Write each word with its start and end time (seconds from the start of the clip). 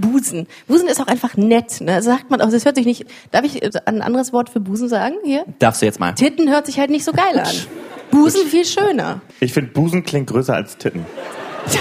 Busen. 0.00 0.46
Busen 0.68 0.88
ist 0.88 1.02
auch 1.02 1.06
einfach 1.06 1.36
nett. 1.36 1.82
Ne? 1.82 1.96
Das 1.96 2.06
sagt 2.06 2.30
man 2.30 2.40
auch. 2.40 2.48
Das 2.50 2.64
hört 2.64 2.76
sich 2.76 2.86
nicht. 2.86 3.04
Darf 3.30 3.44
ich 3.44 3.60
ein 3.86 4.00
anderes 4.00 4.32
Wort 4.32 4.48
für 4.48 4.58
Busen 4.58 4.88
sagen 4.88 5.16
hier? 5.22 5.44
Darfst 5.58 5.82
du 5.82 5.86
jetzt 5.86 6.00
mal. 6.00 6.12
Titten 6.12 6.48
hört 6.48 6.64
sich 6.64 6.78
halt 6.78 6.88
nicht 6.88 7.04
so 7.04 7.12
geil 7.12 7.38
an. 7.38 7.54
Busen 8.10 8.46
viel 8.46 8.64
schöner. 8.64 9.20
Ich 9.40 9.52
finde 9.52 9.72
Busen 9.72 10.02
klingt 10.02 10.30
größer 10.30 10.54
als 10.54 10.78
Titten. 10.78 11.04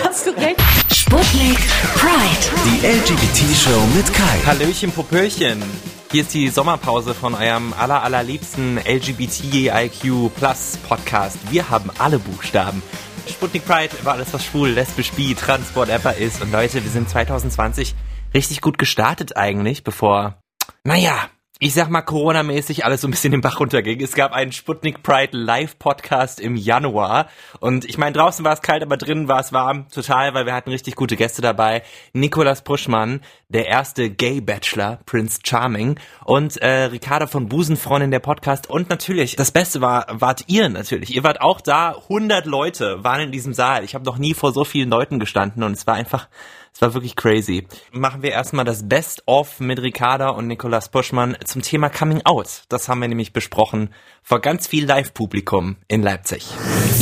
Hast 0.04 0.28
du 0.28 0.32
recht. 0.32 0.60
Sputnik 0.94 1.58
Pride. 1.96 2.52
Die 2.66 2.86
LGBT-Show 2.86 3.80
mit 3.96 4.14
Kai. 4.14 4.40
Hallöchen, 4.46 4.92
Popöchen. 4.92 5.64
Hier 6.12 6.24
ist 6.24 6.34
die 6.34 6.50
Sommerpause 6.50 7.14
von 7.14 7.34
eurem 7.34 7.74
aller, 7.80 8.04
allerliebsten 8.04 8.78
LGBTIQ 8.78 10.36
Plus 10.36 10.78
Podcast. 10.86 11.38
Wir 11.50 11.70
haben 11.70 11.90
alle 11.98 12.20
Buchstaben. 12.20 12.84
Sputnik 13.32 13.66
Pride 13.66 13.96
über 14.00 14.14
alles, 14.14 14.34
was 14.34 14.46
schwul, 14.46 14.70
lesbisch, 14.70 15.12
bi, 15.12 15.34
trans, 15.36 15.76
whatever 15.76 16.16
ist. 16.16 16.42
Und 16.42 16.52
Leute, 16.52 16.84
wir 16.84 16.92
sind 16.92 17.10
2020 17.10 17.96
richtig 18.34 18.62
gut 18.62 18.78
gestartet 18.78 19.36
eigentlich, 19.36 19.84
bevor, 19.84 20.42
naja, 20.84 21.30
ich 21.64 21.76
sag 21.76 21.92
mal, 21.92 22.02
Corona-mäßig 22.02 22.86
alles 22.86 23.02
so 23.02 23.08
ein 23.08 23.12
bisschen 23.12 23.34
den 23.34 23.42
Bach 23.42 23.60
runterging. 23.60 24.02
Es 24.02 24.16
gab 24.16 24.34
einen 24.34 24.52
Sputnik 24.52 25.04
Pride 25.04 25.38
Live-Podcast 25.38 26.40
im 26.40 26.56
Januar. 26.56 27.28
Und 27.60 27.86
ich 27.86 28.00
meine, 28.00 28.14
draußen 28.14 28.44
war 28.44 28.54
es 28.54 28.64
kalt, 28.64 28.82
aber 28.82 28.98
drinnen 28.98 29.28
war 29.28 29.42
es 29.42 29.54
warm. 29.54 29.88
Total, 29.90 30.34
weil 30.34 30.48
wir 30.48 30.56
hatten 30.56 30.72
richtig 30.72 30.96
gute 30.96 31.16
Gäste 31.16 31.44
dabei. 31.44 31.84
Nikolas 32.14 32.64
Puschmann, 32.64 33.22
der 33.48 33.68
erste 33.68 34.10
Gay-Bachelor, 34.10 35.02
Prince 35.06 35.42
Charming. 35.46 36.00
Und 36.26 36.58
äh, 36.58 36.86
Ricarda 36.86 37.28
von 37.28 37.48
Busenfreundin, 37.48 38.10
der 38.10 38.22
Podcast. 38.22 38.68
Und 38.68 38.90
natürlich, 38.90 39.36
das 39.36 39.52
Beste 39.52 39.82
war, 39.82 40.08
wart 40.10 40.46
ihr 40.48 40.68
natürlich. 40.68 41.14
Ihr 41.16 41.24
wart 41.24 41.42
auch 41.42 41.62
da. 41.62 41.92
100 41.92 42.48
Leute 42.48 43.04
waren 43.04 43.22
in 43.22 43.32
diesem 43.32 43.54
Saal. 43.54 43.84
Ich 43.84 43.94
habe 43.94 44.06
noch 44.06 44.18
nie 44.18 44.34
vor 44.34 44.52
so 44.52 44.64
vielen 44.64 44.90
Leuten 44.90 45.20
gestanden. 45.20 45.62
Und 45.62 45.74
es 45.74 45.86
war 45.86 45.94
einfach 45.94 46.28
es 46.74 46.82
war 46.82 46.94
wirklich 46.94 47.16
crazy. 47.16 47.68
Machen 47.92 48.24
wir 48.24 48.32
erstmal 48.32 48.66
das 48.66 48.88
Best-of 48.88 49.60
mit 49.60 49.82
Ricarda 49.82 50.30
und 50.30 50.48
Nikolas 50.48 50.90
Puschmann 50.90 51.38
zum 51.46 51.62
Thema 51.62 51.90
Coming 51.90 52.22
Out. 52.24 52.64
Das 52.70 52.88
haben 52.88 53.02
wir 53.02 53.08
nämlich 53.08 53.34
besprochen 53.34 53.94
vor 54.24 54.40
ganz 54.40 54.68
viel 54.68 54.86
Live-Publikum 54.86 55.76
in 55.88 56.02
Leipzig. 56.02 56.48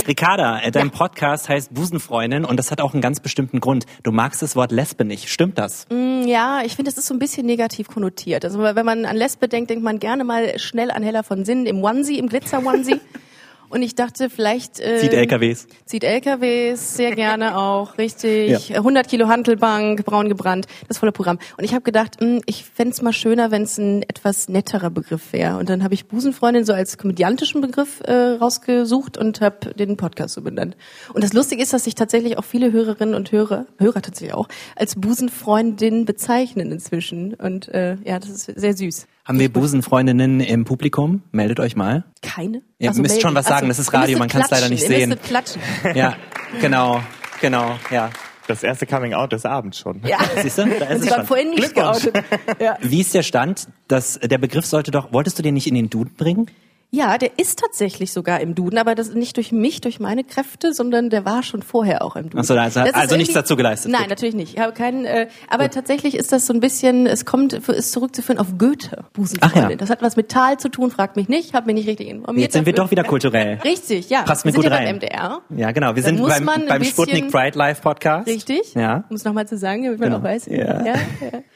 Ricarda, 0.08 0.60
äh, 0.62 0.72
dein 0.72 0.90
Podcast 0.90 1.50
heißt 1.50 1.74
Busenfreundin 1.74 2.46
und 2.46 2.58
das 2.58 2.72
hat 2.72 2.82
auch 2.82 2.94
einen 2.94 3.02
ganz 3.02 3.20
bestimmten 3.20 3.60
Grund. 3.60 3.86
Du 4.04 4.12
magst 4.12 4.42
das 4.42 4.56
Wort 4.56 4.72
Lesbe 4.72 5.06
nicht. 5.06 5.30
Stimmt 5.30 5.60
das? 5.60 5.86
Mm, 5.90 6.24
ja, 6.28 6.62
ich 6.66 6.76
finde, 6.76 6.90
das 6.90 6.98
ist 6.98 7.06
so 7.06 7.14
ein 7.14 7.20
bisschen 7.20 7.46
negativ 7.46 7.88
konnotiert. 7.88 8.44
Also 8.46 8.60
wenn 8.62 8.86
man 8.86 9.06
an 9.06 9.16
Lesbe 9.16 9.48
denkt, 9.48 9.70
denkt 9.70 9.84
man 9.84 10.00
gerne 10.00 10.24
mal 10.24 10.58
schnell 10.58 10.90
an 10.90 11.04
Hella 11.04 11.24
von 11.24 11.46
Sinnen 11.46 11.68
im 11.68 11.84
Onesie, 11.84 12.18
im 12.18 12.28
Glitzer-Onesie. 12.28 13.00
Und 13.70 13.82
ich 13.82 13.96
dachte, 13.96 14.30
vielleicht... 14.30 14.80
Äh, 14.80 14.98
zieht 15.00 15.14
LKWs. 15.14 15.68
Zieht 15.86 16.04
LKWs, 16.04 16.96
sehr 16.96 17.16
gerne 17.16 17.58
auch, 17.60 17.98
richtig. 17.98 18.70
Ja. 18.70 18.78
100 18.78 19.08
Kilo 19.08 19.28
Handelbank, 19.28 20.04
braun 20.06 20.30
gebrannt, 20.30 20.68
das 20.88 20.98
volle 20.98 21.12
Programm. 21.12 21.40
Und 21.58 21.64
ich 21.64 21.74
habe 21.74 21.84
gedacht, 21.84 22.22
mh, 22.22 22.28
hm, 22.28 22.42
ich 22.46 22.66
fände 22.66 22.92
es 22.94 23.02
mal 23.02 23.14
schöner, 23.14 23.52
wenn 23.52 23.64
es 23.64 23.78
ein 23.78 24.04
etwas 24.04 24.50
netterer 24.50 24.90
Begriff 24.90 25.34
wäre. 25.34 25.58
Und 25.58 25.70
dann 25.70 25.84
habe 25.84 25.94
ich 25.94 26.08
Busenfreundin 26.08 26.66
so 26.66 26.74
als 26.74 26.98
komödiantischen 26.98 27.62
Begriff 27.62 28.02
äh, 28.04 28.14
rausgesucht 28.14 29.18
und 29.18 29.42
habe 29.42 29.74
den 29.74 29.98
Podcast 29.98 30.36
so 30.36 30.42
benannt. 30.42 30.76
Und 31.14 31.24
das 31.24 31.34
Lustige 31.34 31.62
ist, 31.62 31.74
dass 31.74 31.84
sich 31.84 31.96
tatsächlich 31.96 32.38
auch 32.38 32.44
viele 32.44 32.72
Hörerinnen 32.72 33.16
und 33.16 33.32
Hörer, 33.32 33.66
Hörer 33.78 34.02
tatsächlich 34.02 34.34
auch, 34.34 34.48
als 34.76 34.96
Busenfreundin 34.96 36.06
bezeichnen 36.06 36.72
inzwischen. 36.72 37.34
Und 37.36 37.68
äh, 37.70 37.98
ja, 38.04 38.20
das 38.20 38.30
ist 38.30 38.60
sehr 38.60 38.76
süß. 38.76 39.08
Haben 39.30 39.38
wir 39.38 39.54
Busenfreundinnen 39.54 40.40
im 40.40 40.66
Publikum? 40.66 41.22
Meldet 41.32 41.60
euch 41.60 41.76
mal. 41.76 42.04
Keine? 42.24 42.64
Ihr 42.80 42.90
also, 42.90 43.04
müsst 43.04 43.22
schon 43.22 43.36
was 43.36 43.46
sagen, 43.46 43.68
das 43.68 43.78
ist 43.78 43.94
Radio, 43.94 44.18
man 44.18 44.28
kann 44.28 44.42
es 44.42 44.50
leider 44.50 44.70
nicht 44.70 44.84
sehen. 44.84 45.16
Klatschen. 45.24 45.62
Ja, 45.94 46.16
genau, 46.60 47.00
genau, 47.40 47.78
ja. 47.92 48.10
Das 48.48 48.64
erste 48.64 48.88
Coming 48.88 49.14
Out 49.14 49.32
des 49.32 49.46
Abends 49.46 49.78
schon. 49.78 50.02
Ja. 50.04 50.18
Siehst 50.42 50.58
du? 50.58 50.66
Da 50.66 50.88
ist 50.88 51.04
Sie 51.04 51.12
waren 51.12 51.28
vorhin 51.28 51.52
nicht 51.52 51.76
geoutet. 51.76 52.24
Ja. 52.60 52.78
Wie 52.82 53.02
ist 53.02 53.14
der 53.14 53.22
Stand? 53.22 53.68
Das, 53.88 54.20
der 54.20 54.40
Begriff 54.40 54.66
sollte 54.66 54.90
doch, 54.90 55.14
wolltest 55.14 55.38
du 55.38 55.44
den 55.44 55.54
nicht 55.54 55.68
in 55.68 55.76
den 55.76 55.92
Duden 55.92 56.16
bringen? 56.16 56.48
Ja, 56.92 57.20
der 57.20 57.38
ist 57.38 57.60
tatsächlich 57.60 58.12
sogar 58.12 58.42
im 58.42 58.56
Duden, 58.56 58.80
aber 58.80 58.96
das 58.96 59.14
nicht 59.14 59.38
durch 59.38 59.52
mich, 59.52 59.80
durch 59.80 60.00
meine 60.00 60.24
Kräfte, 60.24 60.74
sondern 60.74 61.12
der 61.12 61.24
war 61.24 61.44
schon 61.44 61.62
vorher 61.62 62.04
auch 62.04 62.16
im 62.16 62.24
Duden. 62.24 62.40
Achso, 62.40 62.56
also, 62.56 62.80
also 62.80 63.16
nichts 63.16 63.34
dazu 63.34 63.56
geleistet. 63.56 63.92
Nein, 63.92 64.02
Gut. 64.02 64.10
natürlich 64.10 64.34
nicht. 64.34 64.56
Ich 64.56 64.60
habe 64.60 64.74
keinen, 64.74 65.06
äh, 65.06 65.28
aber 65.50 65.66
Gut. 65.66 65.76
tatsächlich 65.76 66.16
ist 66.16 66.32
das 66.32 66.48
so 66.48 66.54
ein 66.54 66.60
bisschen, 66.60 67.06
es 67.06 67.26
kommt, 67.26 67.54
ist 67.54 67.92
zurückzuführen 67.92 68.40
auf 68.40 68.58
Goethe, 68.58 69.04
Busenfreundin. 69.14 69.64
Ach 69.66 69.70
ja. 69.70 69.76
Das 69.76 69.92
hat 69.92 70.02
was 70.02 70.16
mit 70.16 70.30
Tal 70.30 70.58
zu 70.58 70.70
tun, 70.70 70.90
fragt 70.90 71.16
mich 71.16 71.30
nicht, 71.30 71.54
habe 71.54 71.68
mich 71.68 71.76
nicht 71.76 71.88
richtig 71.88 72.08
informiert. 72.08 72.46
Jetzt 72.46 72.54
sind 72.54 72.66
wir 72.66 72.74
doch 72.74 72.90
wieder 72.90 73.04
kulturell. 73.04 73.60
Richtig, 73.64 74.10
ja. 74.10 74.24
Passt 74.24 74.46
mir 74.46 74.54
gut 74.54 74.66
rein. 74.66 74.86
beim 74.86 74.96
MDR. 74.96 75.42
Ja, 75.56 75.72
genau. 75.72 75.96
Wir 75.96 76.02
sind 76.02 76.20
beim, 76.22 76.46
beim 76.68 76.84
Sputnik 76.84 77.32
Pride 77.32 77.58
Live 77.58 77.82
Podcast. 77.82 78.28
Richtig. 78.28 78.74
Ja. 78.74 79.04
Um 79.10 79.16
es 79.16 79.24
nochmal 79.24 79.48
zu 79.48 79.58
sagen, 79.58 79.84
damit 79.84 80.00
man 80.00 80.10
genau. 80.10 80.22
auch 80.22 80.24
weiß. 80.24 80.48
Ja. 80.48 80.58
ja. 80.58 80.86
Ja, 80.86 80.96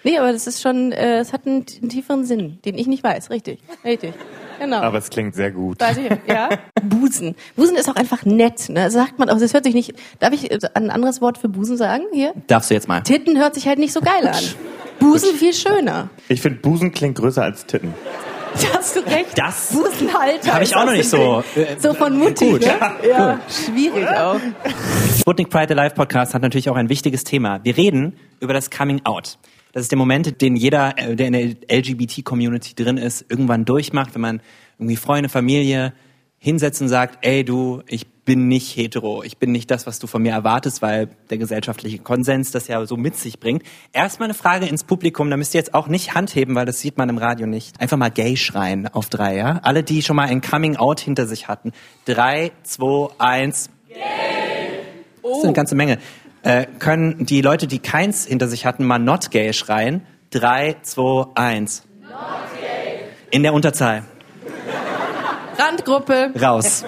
Nee, 0.04 0.18
aber 0.20 0.32
das 0.32 0.48
ist 0.48 0.62
schon, 0.62 0.92
äh, 0.92 1.20
es 1.20 1.34
hat 1.34 1.48
einen, 1.48 1.66
einen 1.82 1.90
tieferen 1.90 2.26
Sinn, 2.26 2.60
den 2.66 2.78
ich 2.78 2.88
nicht 2.88 3.04
weiß. 3.04 3.30
Richtig, 3.30 3.60
richtig. 3.84 4.14
Genau. 4.60 4.78
Aber 4.78 4.98
es 4.98 5.10
klingt 5.10 5.36
sehr 5.36 5.52
gut. 5.52 5.80
Weiß 5.80 5.98
ich, 5.98 6.10
ja. 6.28 6.50
Busen. 6.84 7.36
Busen 7.56 7.76
ist 7.76 7.90
auch 7.90 7.96
einfach 7.96 8.26
nett. 8.26 8.70
Ne? 8.70 8.86
Das 8.86 8.94
sagt 8.94 9.20
man 9.20 9.30
auch. 9.30 9.40
Das 9.40 9.54
hört 9.54 9.64
sich 9.64 9.74
nicht. 9.74 9.94
Darf 10.20 10.34
ich 10.34 10.52
ein 10.76 10.90
anderes 10.90 11.22
Wort 11.22 11.38
für 11.38 11.50
Busen 11.50 11.78
sagen 11.78 12.04
hier? 12.14 12.34
Darfst 12.48 12.70
du 12.70 12.74
jetzt 12.74 12.88
mal. 12.88 13.02
Titten 13.02 13.38
hört 13.38 13.56
sich 13.56 13.68
halt 13.68 13.80
nicht 13.80 13.94
so 13.94 14.02
geil 14.02 14.28
an. 14.28 14.44
Busen 15.00 15.36
viel 15.36 15.54
schöner. 15.54 16.10
Ich 16.30 16.42
finde 16.42 16.60
Busen 16.60 16.92
klingt 16.92 17.18
größer 17.18 17.44
als 17.44 17.66
Titten. 17.66 17.94
Da 18.62 18.78
hast 18.78 18.96
du 18.96 19.00
recht. 19.00 19.38
Das 19.38 19.72
Busenhalter. 19.74 20.54
Habe 20.54 20.64
ich 20.64 20.76
auch 20.76 20.86
noch 20.86 20.94
nicht 20.94 21.10
so. 21.10 21.44
Äh, 21.56 21.78
so 21.80 21.94
von 21.94 22.18
mutig. 22.18 22.52
Gut. 22.52 22.62
Ne? 22.62 22.68
Ja, 22.68 22.98
ja. 23.10 23.40
schwierig 23.50 24.08
auch. 24.08 24.40
Sputnik 25.20 25.50
Pride 25.50 25.74
Live 25.74 25.96
Podcast 25.96 26.34
hat 26.34 26.42
natürlich 26.42 26.70
auch 26.70 26.76
ein 26.76 26.90
wichtiges 26.90 27.24
Thema. 27.24 27.60
Wir 27.64 27.76
reden 27.78 28.16
über 28.40 28.54
das 28.54 28.70
Coming 28.70 29.02
Out. 29.06 29.38
Das 29.74 29.82
ist 29.82 29.92
der 29.92 29.98
Moment, 29.98 30.40
den 30.42 30.56
jeder, 30.56 30.98
äh, 30.98 31.16
der 31.16 31.28
in 31.28 31.34
der 31.34 31.80
LGBT-Community 31.80 32.76
drin 32.76 32.98
ist, 32.98 33.26
irgendwann 33.28 33.66
durchmacht, 33.66 34.14
wenn 34.14 34.22
man 34.22 34.42
irgendwie 34.78 34.96
Freunde, 34.96 35.30
Familie 35.30 35.94
hinsetzt 36.38 36.82
und 36.82 36.90
sagt, 36.90 37.26
ey 37.26 37.44
du, 37.44 37.82
ich 37.88 38.08
bin 38.26 38.48
nicht 38.48 38.78
hetero, 38.78 39.24
ich 39.24 39.38
bin 39.38 39.52
nicht 39.52 39.72
das, 39.72 39.88
was 39.88 40.00
du 40.00 40.08
von 40.08 40.22
mir 40.22 40.32
erwartest, 40.34 40.82
weil 40.82 41.10
der 41.30 41.38
gesellschaftliche 41.38 41.98
Konsens 41.98 42.52
das 42.52 42.68
ja 42.68 42.86
so 42.86 42.98
mit 42.98 43.16
sich 43.16 43.40
bringt. 43.40 43.64
Erstmal 43.94 44.28
eine 44.28 44.34
Frage 44.34 44.68
ins 44.68 44.84
Publikum, 44.84 45.30
da 45.30 45.38
müsst 45.38 45.56
ihr 45.56 45.60
jetzt 45.60 45.74
auch 45.74 45.88
nicht 45.88 46.14
Handheben, 46.14 46.54
weil 46.54 46.66
das 46.66 46.80
sieht 46.80 46.98
man 46.98 47.10
im 47.10 47.18
Radio 47.18 47.48
nicht. 47.48 47.80
Einfach 47.82 47.98
mal 47.98 48.12
gay 48.12 48.38
schreien 48.38 48.88
auf 48.88 49.10
drei, 49.10 49.36
ja? 49.38 49.60
Alle, 49.64 49.84
die 49.84 50.04
schon 50.04 50.16
mal 50.16 50.28
ein 50.28 50.42
Coming 50.42 50.76
Out 50.76 51.00
hinter 51.00 51.26
sich 51.26 51.48
hatten. 51.48 51.72
Drei, 52.06 52.52
zwei, 52.62 53.10
eins. 53.18 53.70
Gay! 53.90 53.96
Das 55.24 55.38
ist 55.38 55.44
eine 55.46 55.54
ganze 55.54 55.76
Menge. 55.76 55.98
Äh, 56.44 56.66
können 56.78 57.26
die 57.26 57.42
Leute, 57.42 57.68
die 57.68 57.80
keins 57.80 58.26
hinter 58.26 58.50
sich 58.50 58.66
hatten, 58.66 58.84
mal 58.84 59.00
not 59.00 59.32
gay 59.32 59.54
schreien? 59.54 60.06
Drei, 60.30 60.76
zwei, 60.82 61.28
eins. 61.36 61.84
Not 62.02 62.12
gay. 62.60 63.06
In 63.32 63.44
der 63.44 63.54
Unterzahl. 63.54 64.04
Randgruppe. 65.58 66.32
Raus. 66.42 66.84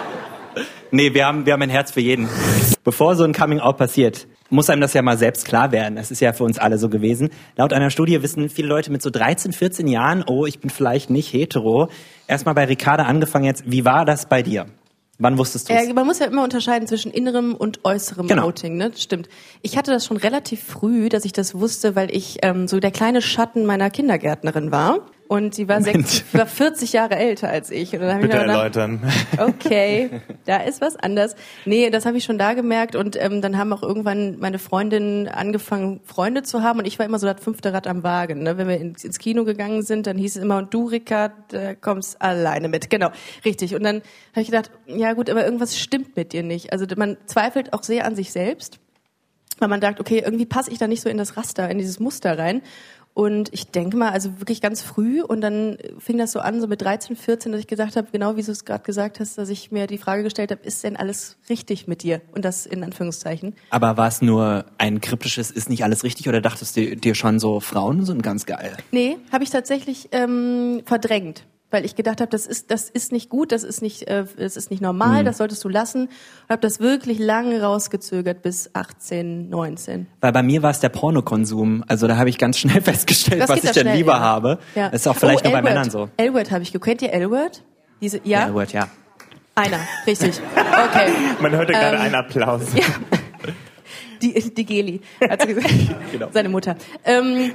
nee, 0.90 1.12
wir 1.12 1.26
haben, 1.26 1.44
wir 1.44 1.52
haben 1.52 1.60
ein 1.60 1.68
Herz 1.68 1.90
für 1.90 2.00
jeden. 2.00 2.26
Bevor 2.84 3.16
so 3.16 3.24
ein 3.24 3.34
Coming-out 3.34 3.76
passiert, 3.76 4.26
muss 4.48 4.70
einem 4.70 4.80
das 4.80 4.94
ja 4.94 5.02
mal 5.02 5.18
selbst 5.18 5.44
klar 5.44 5.70
werden. 5.70 5.96
Das 5.96 6.10
ist 6.10 6.20
ja 6.20 6.32
für 6.32 6.44
uns 6.44 6.58
alle 6.58 6.78
so 6.78 6.88
gewesen. 6.88 7.28
Laut 7.56 7.74
einer 7.74 7.90
Studie 7.90 8.22
wissen 8.22 8.48
viele 8.48 8.68
Leute 8.68 8.90
mit 8.90 9.02
so 9.02 9.10
13, 9.10 9.52
14 9.52 9.88
Jahren, 9.88 10.24
oh, 10.26 10.46
ich 10.46 10.60
bin 10.60 10.70
vielleicht 10.70 11.10
nicht 11.10 11.30
hetero. 11.34 11.90
Erstmal 12.28 12.54
bei 12.54 12.64
Ricarda 12.64 13.04
angefangen 13.04 13.44
jetzt. 13.44 13.64
Wie 13.66 13.84
war 13.84 14.06
das 14.06 14.26
bei 14.26 14.42
dir? 14.42 14.66
Wann 15.18 15.38
wusstest 15.38 15.68
du 15.68 15.74
es? 15.74 15.88
Äh, 15.88 15.92
man 15.92 16.06
muss 16.06 16.18
ja 16.18 16.26
immer 16.26 16.42
unterscheiden 16.42 16.88
zwischen 16.88 17.12
innerem 17.12 17.54
und 17.54 17.84
äußerem 17.84 18.26
genau. 18.26 18.46
Outing, 18.46 18.76
ne? 18.76 18.92
Stimmt. 18.96 19.28
Ich 19.62 19.76
hatte 19.76 19.90
das 19.90 20.06
schon 20.06 20.16
relativ 20.16 20.62
früh, 20.62 21.08
dass 21.08 21.24
ich 21.24 21.32
das 21.32 21.54
wusste, 21.54 21.94
weil 21.94 22.14
ich 22.14 22.38
ähm, 22.42 22.66
so 22.66 22.80
der 22.80 22.90
kleine 22.90 23.22
Schatten 23.22 23.64
meiner 23.64 23.90
Kindergärtnerin 23.90 24.72
war. 24.72 25.06
Und 25.34 25.52
sie 25.52 25.66
war, 25.66 25.82
sechs, 25.82 26.22
war 26.32 26.46
40 26.46 26.92
Jahre 26.92 27.16
älter 27.16 27.48
als 27.48 27.72
ich. 27.72 27.92
Und 27.92 28.02
dann 28.02 28.20
Bitte 28.20 28.36
ich 28.36 28.42
gedacht, 28.42 28.56
erläutern. 28.56 29.00
Okay, 29.36 30.20
da 30.44 30.58
ist 30.58 30.80
was 30.80 30.94
anders. 30.94 31.34
Nee, 31.64 31.90
das 31.90 32.06
habe 32.06 32.16
ich 32.16 32.22
schon 32.22 32.38
da 32.38 32.54
gemerkt. 32.54 32.94
Und 32.94 33.20
ähm, 33.20 33.42
dann 33.42 33.58
haben 33.58 33.72
auch 33.72 33.82
irgendwann 33.82 34.38
meine 34.38 34.60
Freundinnen 34.60 35.26
angefangen, 35.26 36.00
Freunde 36.04 36.44
zu 36.44 36.62
haben. 36.62 36.78
Und 36.78 36.86
ich 36.86 37.00
war 37.00 37.06
immer 37.06 37.18
so 37.18 37.26
das 37.26 37.42
fünfte 37.42 37.72
Rad 37.72 37.88
am 37.88 38.04
Wagen. 38.04 38.44
Ne? 38.44 38.58
Wenn 38.58 38.68
wir 38.68 38.78
ins, 38.78 39.18
Kino 39.18 39.44
gegangen 39.44 39.82
sind, 39.82 40.06
dann 40.06 40.16
hieß 40.16 40.36
es 40.36 40.42
immer, 40.42 40.58
und 40.58 40.72
du, 40.72 40.86
Rickard, 40.86 41.52
äh, 41.52 41.74
kommst 41.74 42.22
alleine 42.22 42.68
mit. 42.68 42.88
Genau, 42.88 43.10
richtig. 43.44 43.74
Und 43.74 43.82
dann 43.82 44.02
habe 44.30 44.42
ich 44.42 44.46
gedacht, 44.46 44.70
ja 44.86 45.14
gut, 45.14 45.28
aber 45.28 45.44
irgendwas 45.44 45.76
stimmt 45.76 46.16
mit 46.16 46.32
dir 46.32 46.44
nicht. 46.44 46.72
Also 46.72 46.86
man 46.96 47.16
zweifelt 47.26 47.72
auch 47.72 47.82
sehr 47.82 48.04
an 48.04 48.14
sich 48.14 48.30
selbst 48.30 48.78
weil 49.58 49.68
man 49.68 49.80
sagt, 49.80 50.00
okay, 50.00 50.18
irgendwie 50.24 50.46
passe 50.46 50.72
ich 50.72 50.78
da 50.78 50.88
nicht 50.88 51.00
so 51.00 51.08
in 51.08 51.16
das 51.16 51.36
Raster, 51.36 51.70
in 51.70 51.78
dieses 51.78 52.00
Muster 52.00 52.36
rein. 52.36 52.60
Und 53.14 53.54
ich 53.54 53.68
denke 53.68 53.96
mal, 53.96 54.10
also 54.10 54.40
wirklich 54.40 54.60
ganz 54.60 54.82
früh 54.82 55.22
und 55.22 55.40
dann 55.40 55.78
fing 55.98 56.18
das 56.18 56.32
so 56.32 56.40
an, 56.40 56.60
so 56.60 56.66
mit 56.66 56.82
13, 56.82 57.14
14, 57.14 57.52
dass 57.52 57.60
ich 57.60 57.68
gesagt 57.68 57.94
habe, 57.94 58.08
genau 58.10 58.36
wie 58.36 58.42
du 58.42 58.50
es 58.50 58.64
gerade 58.64 58.82
gesagt 58.82 59.20
hast, 59.20 59.38
dass 59.38 59.48
ich 59.48 59.70
mir 59.70 59.86
die 59.86 59.98
Frage 59.98 60.24
gestellt 60.24 60.50
habe, 60.50 60.62
ist 60.64 60.82
denn 60.82 60.96
alles 60.96 61.36
richtig 61.48 61.86
mit 61.86 62.02
dir? 62.02 62.20
Und 62.32 62.44
das 62.44 62.66
in 62.66 62.82
Anführungszeichen. 62.82 63.54
Aber 63.70 63.96
war 63.96 64.08
es 64.08 64.20
nur 64.20 64.64
ein 64.78 65.00
kryptisches, 65.00 65.52
ist 65.52 65.70
nicht 65.70 65.84
alles 65.84 66.02
richtig 66.02 66.28
oder 66.28 66.40
dachtest 66.40 66.76
du 66.76 66.96
dir 66.96 67.14
schon 67.14 67.38
so, 67.38 67.60
Frauen 67.60 68.04
sind 68.04 68.22
ganz 68.22 68.46
geil? 68.46 68.76
Nee, 68.90 69.16
habe 69.30 69.44
ich 69.44 69.50
tatsächlich 69.50 70.08
ähm, 70.10 70.82
verdrängt 70.84 71.44
weil 71.74 71.84
ich 71.84 71.94
gedacht 71.96 72.20
habe, 72.22 72.30
das 72.30 72.46
ist 72.46 72.70
das 72.70 72.88
ist 72.88 73.12
nicht 73.12 73.28
gut, 73.28 73.52
das 73.52 73.64
ist 73.64 73.82
nicht 73.82 74.04
äh, 74.08 74.24
das 74.38 74.56
ist 74.56 74.70
nicht 74.70 74.80
normal, 74.80 75.20
Mhm. 75.22 75.26
das 75.26 75.36
solltest 75.38 75.62
du 75.64 75.68
lassen. 75.68 76.02
Und 76.04 76.48
habe 76.48 76.60
das 76.62 76.80
wirklich 76.80 77.18
lange 77.18 77.60
rausgezögert 77.60 78.40
bis 78.42 78.70
18, 78.74 79.50
19. 79.50 80.06
Weil 80.20 80.32
bei 80.32 80.42
mir 80.42 80.62
war 80.62 80.70
es 80.70 80.80
der 80.80 80.88
Pornokonsum. 80.88 81.84
Also 81.88 82.06
da 82.06 82.16
habe 82.16 82.30
ich 82.30 82.38
ganz 82.38 82.56
schnell 82.58 82.80
festgestellt, 82.90 83.42
Das 83.42 83.50
was 83.50 83.58
ich 83.58 83.64
ja 83.64 83.72
denn 83.72 83.82
schnell, 83.82 83.96
lieber 83.96 84.12
ja. 84.14 84.20
habe. 84.20 84.58
Ja. 84.74 84.88
Das 84.88 85.02
ist 85.02 85.06
auch 85.08 85.16
vielleicht 85.16 85.44
oh, 85.44 85.50
nur 85.50 85.52
bei 85.52 85.58
L-Word. 85.58 85.74
Männern 85.74 85.90
so. 85.90 86.08
L-Word 86.16 86.50
habe 86.50 86.62
ich 86.62 86.72
geguckt. 86.72 86.86
Kennt 86.86 87.02
ihr 87.02 87.12
L-Word? 87.12 87.62
Diese 88.00 88.20
ja, 88.24 88.46
Ja, 88.48 88.54
Word, 88.54 88.72
ja. 88.72 88.88
einer, 89.56 89.78
richtig. 90.06 90.40
Okay. 90.54 91.10
Man 91.40 91.52
hörte 91.52 91.72
gerade 91.72 91.96
Ähm, 91.96 92.02
einen 92.02 92.14
Applaus. 92.14 92.62
Die, 94.22 94.32
die 94.54 94.64
Geli, 94.64 95.00
hat 95.28 95.42
sie 95.42 95.54
gesagt. 95.54 95.74
Genau. 96.12 96.28
Seine 96.32 96.48
Mutter. 96.48 96.76
Ähm, 97.04 97.52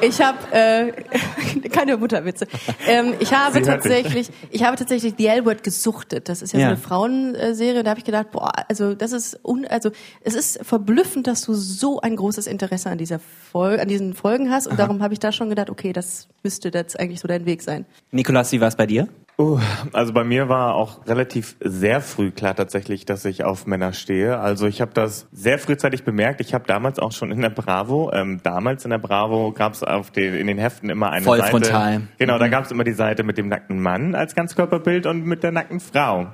ich 0.00 0.20
habe 0.20 0.38
äh, 0.52 0.92
keine 1.70 1.96
Mutterwitze. 1.96 2.46
Ähm, 2.88 3.14
ich 3.20 3.32
habe 3.32 3.62
tatsächlich, 3.62 4.28
ich 4.50 4.64
habe 4.64 4.76
tatsächlich 4.76 5.14
The 5.16 5.26
L-Word 5.26 5.62
gesuchtet. 5.62 6.28
Das 6.28 6.42
ist 6.42 6.52
ja, 6.52 6.58
Ja. 6.60 6.66
so 6.66 6.72
eine 6.72 6.76
Frauenserie. 6.80 7.78
Und 7.78 7.84
da 7.84 7.90
habe 7.90 8.00
ich 8.00 8.04
gedacht, 8.06 8.30
boah, 8.32 8.50
also 8.68 8.94
das 8.94 9.12
ist 9.12 9.38
un, 9.44 9.66
also 9.66 9.90
es 10.22 10.34
ist 10.34 10.64
verblüffend, 10.64 11.26
dass 11.26 11.42
du 11.42 11.54
so 11.54 12.00
ein 12.00 12.16
großes 12.16 12.46
Interesse 12.46 12.90
an 12.90 12.98
dieser 12.98 13.20
Folge, 13.52 13.82
an 13.82 13.88
diesen 13.88 14.14
Folgen 14.14 14.50
hast. 14.50 14.66
Und 14.66 14.78
darum 14.78 15.02
habe 15.02 15.12
ich 15.14 15.20
da 15.20 15.32
schon 15.32 15.48
gedacht, 15.50 15.70
okay, 15.70 15.92
das 15.92 16.28
müsste 16.42 16.70
jetzt 16.72 16.98
eigentlich 16.98 17.20
so 17.20 17.28
dein 17.28 17.46
Weg 17.46 17.62
sein. 17.62 17.86
Nikolas, 18.10 18.50
wie 18.52 18.60
war 18.60 18.68
es 18.68 18.76
bei 18.76 18.86
dir? 18.86 19.08
Uh, 19.40 19.58
also 19.94 20.12
bei 20.12 20.22
mir 20.22 20.50
war 20.50 20.74
auch 20.74 21.06
relativ 21.06 21.56
sehr 21.60 22.02
früh 22.02 22.30
klar 22.30 22.54
tatsächlich, 22.54 23.06
dass 23.06 23.24
ich 23.24 23.42
auf 23.42 23.66
Männer 23.66 23.94
stehe. 23.94 24.38
Also 24.38 24.66
ich 24.66 24.82
habe 24.82 24.90
das 24.92 25.28
sehr 25.32 25.58
frühzeitig 25.58 26.04
bemerkt. 26.04 26.42
Ich 26.42 26.52
habe 26.52 26.64
damals 26.66 26.98
auch 26.98 27.12
schon 27.12 27.32
in 27.32 27.40
der 27.40 27.48
Bravo, 27.48 28.10
ähm, 28.12 28.40
damals 28.42 28.84
in 28.84 28.90
der 28.90 28.98
Bravo 28.98 29.52
gab 29.52 29.72
es 29.72 29.82
auf 29.82 30.10
den 30.10 30.34
in 30.34 30.46
den 30.46 30.58
Heften 30.58 30.90
immer 30.90 31.08
eine 31.10 31.24
Voll 31.24 31.38
Seite. 31.38 31.50
frontal. 31.52 32.02
Genau, 32.18 32.34
Mhm. 32.34 32.38
da 32.40 32.48
gab 32.48 32.64
es 32.66 32.70
immer 32.70 32.84
die 32.84 32.92
Seite 32.92 33.22
mit 33.22 33.38
dem 33.38 33.48
nackten 33.48 33.80
Mann 33.80 34.14
als 34.14 34.34
Ganzkörperbild 34.34 35.06
und 35.06 35.24
mit 35.24 35.42
der 35.42 35.52
nackten 35.52 35.80
Frau. 35.80 36.26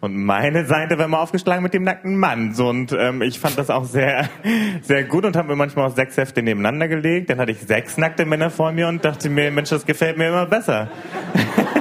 Und 0.00 0.16
meine 0.16 0.64
Seite 0.64 0.96
war 0.96 1.04
immer 1.04 1.20
aufgeschlagen 1.20 1.62
mit 1.62 1.74
dem 1.74 1.82
nackten 1.82 2.16
Mann. 2.16 2.54
So, 2.54 2.68
und 2.68 2.90
ähm, 2.98 3.20
ich 3.20 3.38
fand 3.38 3.58
das 3.58 3.68
auch 3.68 3.84
sehr, 3.84 4.30
sehr 4.80 5.04
gut 5.04 5.26
und 5.26 5.36
habe 5.36 5.48
mir 5.48 5.56
manchmal 5.56 5.88
auch 5.88 5.94
sechs 5.94 6.16
Hefte 6.16 6.42
nebeneinander 6.42 6.88
gelegt. 6.88 7.28
Dann 7.28 7.38
hatte 7.38 7.52
ich 7.52 7.60
sechs 7.60 7.98
nackte 7.98 8.24
Männer 8.24 8.48
vor 8.48 8.72
mir 8.72 8.88
und 8.88 9.04
dachte 9.04 9.28
mir, 9.28 9.50
Mensch, 9.50 9.68
das 9.68 9.84
gefällt 9.84 10.16
mir 10.16 10.28
immer 10.28 10.46
besser. 10.46 10.88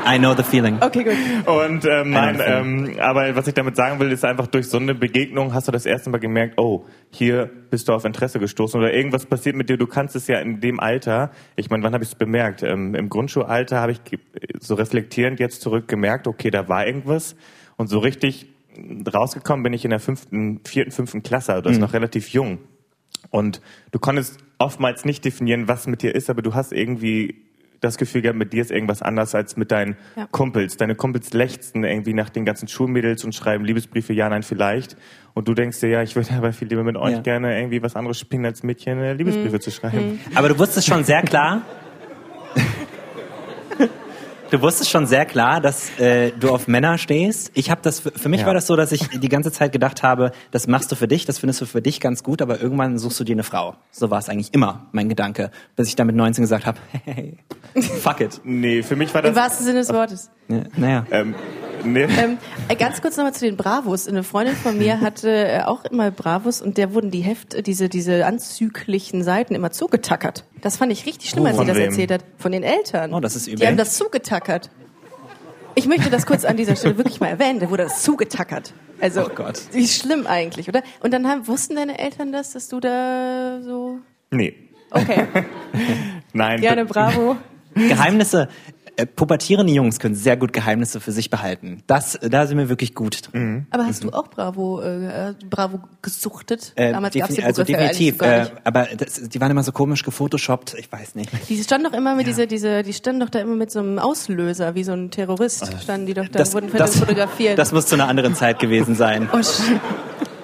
I 0.05 0.19
know 0.19 0.35
the 0.35 0.43
feeling. 0.43 0.77
Okay, 0.81 1.03
gut. 1.03 1.47
Und 1.47 1.85
ähm, 1.85 2.11
nein, 2.11 2.39
ähm, 2.45 2.97
aber 2.99 3.35
was 3.35 3.47
ich 3.47 3.53
damit 3.53 3.75
sagen 3.75 3.99
will, 3.99 4.11
ist 4.11 4.23
einfach 4.23 4.47
durch 4.47 4.67
so 4.67 4.77
eine 4.77 4.93
Begegnung 4.93 5.53
hast 5.53 5.67
du 5.67 5.71
das 5.71 5.85
erste 5.85 6.09
Mal 6.09 6.19
gemerkt, 6.19 6.59
oh, 6.59 6.85
hier 7.09 7.49
bist 7.69 7.87
du 7.89 7.93
auf 7.93 8.05
Interesse 8.05 8.39
gestoßen 8.39 8.79
oder 8.79 8.93
irgendwas 8.93 9.25
passiert 9.25 9.55
mit 9.55 9.69
dir. 9.69 9.77
Du 9.77 9.87
kannst 9.87 10.15
es 10.15 10.27
ja 10.27 10.39
in 10.39 10.61
dem 10.61 10.79
Alter. 10.79 11.31
Ich 11.55 11.69
meine, 11.69 11.83
wann 11.83 11.93
habe 11.93 12.03
ich 12.03 12.11
es 12.11 12.15
bemerkt? 12.15 12.63
Ähm, 12.63 12.95
Im 12.95 13.09
Grundschulalter 13.09 13.79
habe 13.79 13.93
ich 13.93 14.01
so 14.59 14.75
reflektierend 14.75 15.39
jetzt 15.39 15.61
zurück 15.61 15.87
gemerkt, 15.87 16.27
okay, 16.27 16.51
da 16.51 16.69
war 16.69 16.85
irgendwas 16.85 17.35
und 17.77 17.87
so 17.87 17.99
richtig 17.99 18.47
rausgekommen 19.13 19.63
bin 19.63 19.73
ich 19.73 19.85
in 19.85 19.91
der 19.91 19.99
fünften, 19.99 20.59
vierten, 20.65 20.91
fünften 20.91 21.23
Klasse. 21.23 21.53
Also 21.53 21.63
das 21.63 21.73
ist 21.73 21.79
noch 21.79 21.93
relativ 21.93 22.29
jung. 22.29 22.59
Und 23.29 23.61
du 23.91 23.99
konntest 23.99 24.37
oftmals 24.59 25.05
nicht 25.05 25.25
definieren, 25.25 25.67
was 25.67 25.87
mit 25.87 26.01
dir 26.01 26.13
ist, 26.13 26.29
aber 26.29 26.41
du 26.41 26.53
hast 26.53 26.71
irgendwie 26.73 27.44
das 27.81 27.97
Gefühl 27.97 28.21
gehabt, 28.21 28.37
mit 28.39 28.53
dir 28.53 28.61
ist 28.61 28.71
irgendwas 28.71 29.01
anders 29.01 29.35
als 29.35 29.57
mit 29.57 29.71
deinen 29.71 29.95
Ja. 30.15 30.27
Kumpels. 30.31 30.77
Deine 30.77 30.95
Kumpels 30.95 31.33
lechzen 31.33 31.83
irgendwie 31.83 32.13
nach 32.13 32.29
den 32.29 32.45
ganzen 32.45 32.67
Schulmädels 32.67 33.23
und 33.23 33.33
schreiben 33.35 33.65
Liebesbriefe, 33.65 34.13
ja, 34.13 34.29
nein, 34.29 34.43
vielleicht. 34.43 34.95
Und 35.33 35.47
du 35.47 35.53
denkst 35.53 35.79
dir, 35.81 35.89
ja, 35.89 36.01
ich 36.01 36.15
würde 36.15 36.29
aber 36.37 36.53
viel 36.53 36.67
lieber 36.67 36.83
mit 36.83 36.97
euch 36.97 37.13
Ja. 37.13 37.21
gerne 37.21 37.57
irgendwie 37.59 37.81
was 37.83 37.95
anderes 37.95 38.19
spielen, 38.19 38.45
als 38.45 38.63
Mädchen 38.63 38.99
äh, 38.99 39.13
Liebesbriefe 39.13 39.59
zu 39.59 39.71
schreiben. 39.71 40.19
Aber 40.35 40.49
du 40.49 40.57
wusstest 40.59 40.87
schon 40.87 41.03
sehr 41.03 41.21
klar. 41.23 41.61
Du 44.51 44.61
wusstest 44.61 44.91
schon 44.91 45.07
sehr 45.07 45.25
klar, 45.25 45.59
dass 45.59 45.89
äh, 45.99 46.31
du 46.31 46.49
auf 46.49 46.67
Männer 46.67 46.97
stehst. 46.99 47.51
Ich 47.55 47.71
habe 47.71 47.81
das 47.81 47.99
für, 47.99 48.29
mich 48.29 48.41
Ja. 48.41 48.47
war 48.47 48.53
das 48.53 48.67
so, 48.67 48.75
dass 48.75 48.91
ich 48.91 49.07
die 49.09 49.27
ganze 49.27 49.51
Zeit 49.51 49.71
gedacht 49.71 50.03
habe, 50.03 50.31
das 50.51 50.67
machst 50.67 50.91
du 50.91 50.95
für 50.95 51.07
dich, 51.07 51.25
das 51.25 51.39
findest 51.39 51.61
du 51.61 51.65
für 51.65 51.81
dich 51.81 51.99
ganz 51.99 52.21
gut, 52.23 52.41
aber 52.43 52.61
irgendwann 52.61 52.99
suchst 52.99 53.19
du 53.19 53.23
dir 53.23 53.33
eine 53.33 53.43
Frau. 53.43 53.75
So 53.91 54.11
war 54.11 54.19
es 54.19 54.29
eigentlich 54.29 54.53
immer 54.53 54.85
mein 54.91 55.09
Gedanke, 55.09 55.49
bis 55.75 55.87
ich 55.87 55.95
dann 55.95 56.07
mit 56.07 56.15
19 56.15 56.43
gesagt 56.43 56.65
habe, 56.67 56.77
hey, 57.05 57.37
fuck 57.75 58.21
it. 58.21 58.39
Nee, 58.43 58.83
für 58.83 58.95
mich 58.95 59.13
war 59.15 59.23
Im 59.25 59.33
das... 59.33 59.43
wahrsten 59.43 59.65
Sinne 59.65 59.79
des 59.79 59.91
Wortes. 59.91 60.29
Ja, 60.47 60.59
naja. 60.77 61.05
Ähm, 61.09 61.33
nee. 61.83 62.03
Ähm, 62.03 62.37
äh, 62.67 62.75
ganz 62.75 63.01
kurz 63.01 63.17
nochmal 63.17 63.33
zu 63.33 63.45
den 63.45 63.57
Bravos. 63.57 64.07
Eine 64.07 64.23
Freundin 64.23 64.55
von 64.55 64.77
mir 64.77 65.01
hatte 65.01 65.29
äh, 65.31 65.61
auch 65.63 65.85
immer 65.85 66.11
Bravos 66.11 66.61
und 66.61 66.77
der 66.77 66.93
wurden 66.93 67.09
die 67.09 67.21
Heft, 67.21 67.65
diese, 67.65 67.89
diese 67.89 68.25
anzüglichen 68.27 69.23
Seiten 69.23 69.55
immer 69.55 69.71
zugetackert. 69.71 70.45
Das 70.65 70.77
fand 70.77 70.91
ich 70.91 71.05
richtig 71.05 71.29
schlimm, 71.29 71.43
Oh, 71.43 71.47
als 71.47 71.57
sie 71.59 71.65
das 71.65 71.77
wem? 71.77 71.83
erzählt 71.91 72.11
hat. 72.11 72.21
Von 72.39 72.51
den 72.51 72.63
Eltern. 72.63 73.13
Oh, 73.13 73.19
das 73.19 73.35
ist 73.35 73.45
Die 73.45 73.51
übel. 73.51 73.67
haben 73.67 73.77
das 73.77 73.97
zugetackert. 73.97 74.71
Ich 75.75 75.85
möchte 75.85 76.09
das 76.09 76.25
kurz 76.25 76.43
an 76.43 76.57
dieser 76.57 76.75
Stelle 76.75 76.97
wirklich 76.97 77.19
mal 77.19 77.27
erwähnen. 77.27 77.59
Da 77.59 77.69
wurde 77.69 77.83
das 77.83 78.01
zugetackert. 78.01 78.73
Also, 78.99 79.25
Oh 79.27 79.29
Gott. 79.35 79.61
wie 79.73 79.87
schlimm 79.87 80.25
eigentlich, 80.25 80.67
oder? 80.67 80.81
Und 81.01 81.13
dann 81.13 81.27
haben, 81.27 81.47
wussten 81.47 81.75
deine 81.75 81.99
Eltern 81.99 82.31
das, 82.31 82.53
dass 82.53 82.67
du 82.67 82.79
da 82.79 83.61
so... 83.61 83.99
nee. 84.31 84.55
Okay, 84.89 85.27
Nein. 86.33 86.61
gerne 86.61 86.85
Bravo. 86.85 87.35
Geheimnisse, 87.75 88.47
äh, 88.97 89.05
pubertierende 89.05 89.73
Jungs 89.73 89.99
können 89.99 90.15
sehr 90.15 90.37
gut 90.37 90.53
Geheimnisse 90.53 90.99
für 90.99 91.11
sich 91.11 91.29
behalten. 91.29 91.83
Das, 91.87 92.17
da 92.21 92.47
sind 92.47 92.57
wir 92.57 92.69
wirklich 92.69 92.95
gut 92.95 93.29
drin. 93.31 93.67
Aber 93.71 93.85
hast 93.85 94.03
du 94.03 94.09
auch 94.11 94.27
Bravo, 94.27 94.81
äh, 94.81 95.33
Bravo 95.49 95.79
gesuchtet? 96.01 96.73
Äh, 96.75 96.91
Damals 96.91 97.15
gab's 97.15 97.31
defini- 97.31 97.35
den 97.37 97.45
also 97.45 97.61
ja 97.61 97.65
definitiv, 97.65 98.17
gar 98.17 98.33
äh, 98.33 98.47
aber 98.63 98.87
das, 98.97 99.15
die 99.29 99.41
waren 99.41 99.51
immer 99.51 99.63
so 99.63 99.71
komisch 99.71 100.03
gefotoshoppt, 100.03 100.75
ich 100.77 100.91
weiß 100.91 101.15
nicht. 101.15 101.29
Die 101.49 101.61
standen 101.63 101.91
doch 101.91 101.97
immer 101.97 102.15
mit 102.15 102.27
diese, 102.27 102.47
diese, 102.47 102.83
die 102.83 102.93
standen 102.93 103.21
doch 103.21 103.29
da 103.29 103.39
immer 103.39 103.55
mit 103.55 103.71
so 103.71 103.79
einem 103.79 103.99
Auslöser, 103.99 104.75
wie 104.75 104.83
so 104.83 104.93
ein 104.93 105.11
Terrorist, 105.11 105.73
standen 105.81 106.05
die 106.05 106.13
doch 106.13 106.27
da, 106.27 106.39
wurden 106.53 106.69
fotografiert. 106.69 107.57
das 107.57 107.71
muss 107.71 107.87
zu 107.87 107.95
einer 107.95 108.07
anderen 108.07 108.35
Zeit 108.35 108.59
gewesen 108.59 108.95
sein. 108.95 109.29
oh. 109.33 109.39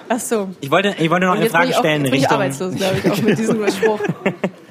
Ach 0.08 0.20
so. 0.20 0.50
Ich 0.60 0.70
wollte, 0.70 0.94
ich 0.98 1.08
wollte 1.08 1.24
noch 1.26 1.32
Und 1.32 1.38
eine 1.38 1.46
jetzt 1.46 1.52
bin 1.52 1.58
Frage 1.58 1.70
ich, 1.70 1.76
auch, 1.76 1.80
stellen 1.80 2.04
jetzt 2.04 2.10
bin 2.10 2.18
ich 2.18 2.22
Richtung 2.24 2.36
arbeitslos, 2.36 2.74
glaube 2.74 2.96
ich, 2.98 3.10
auch 3.10 3.22
mit 3.22 3.38
diesem 3.38 3.68
Spruch. 3.68 4.00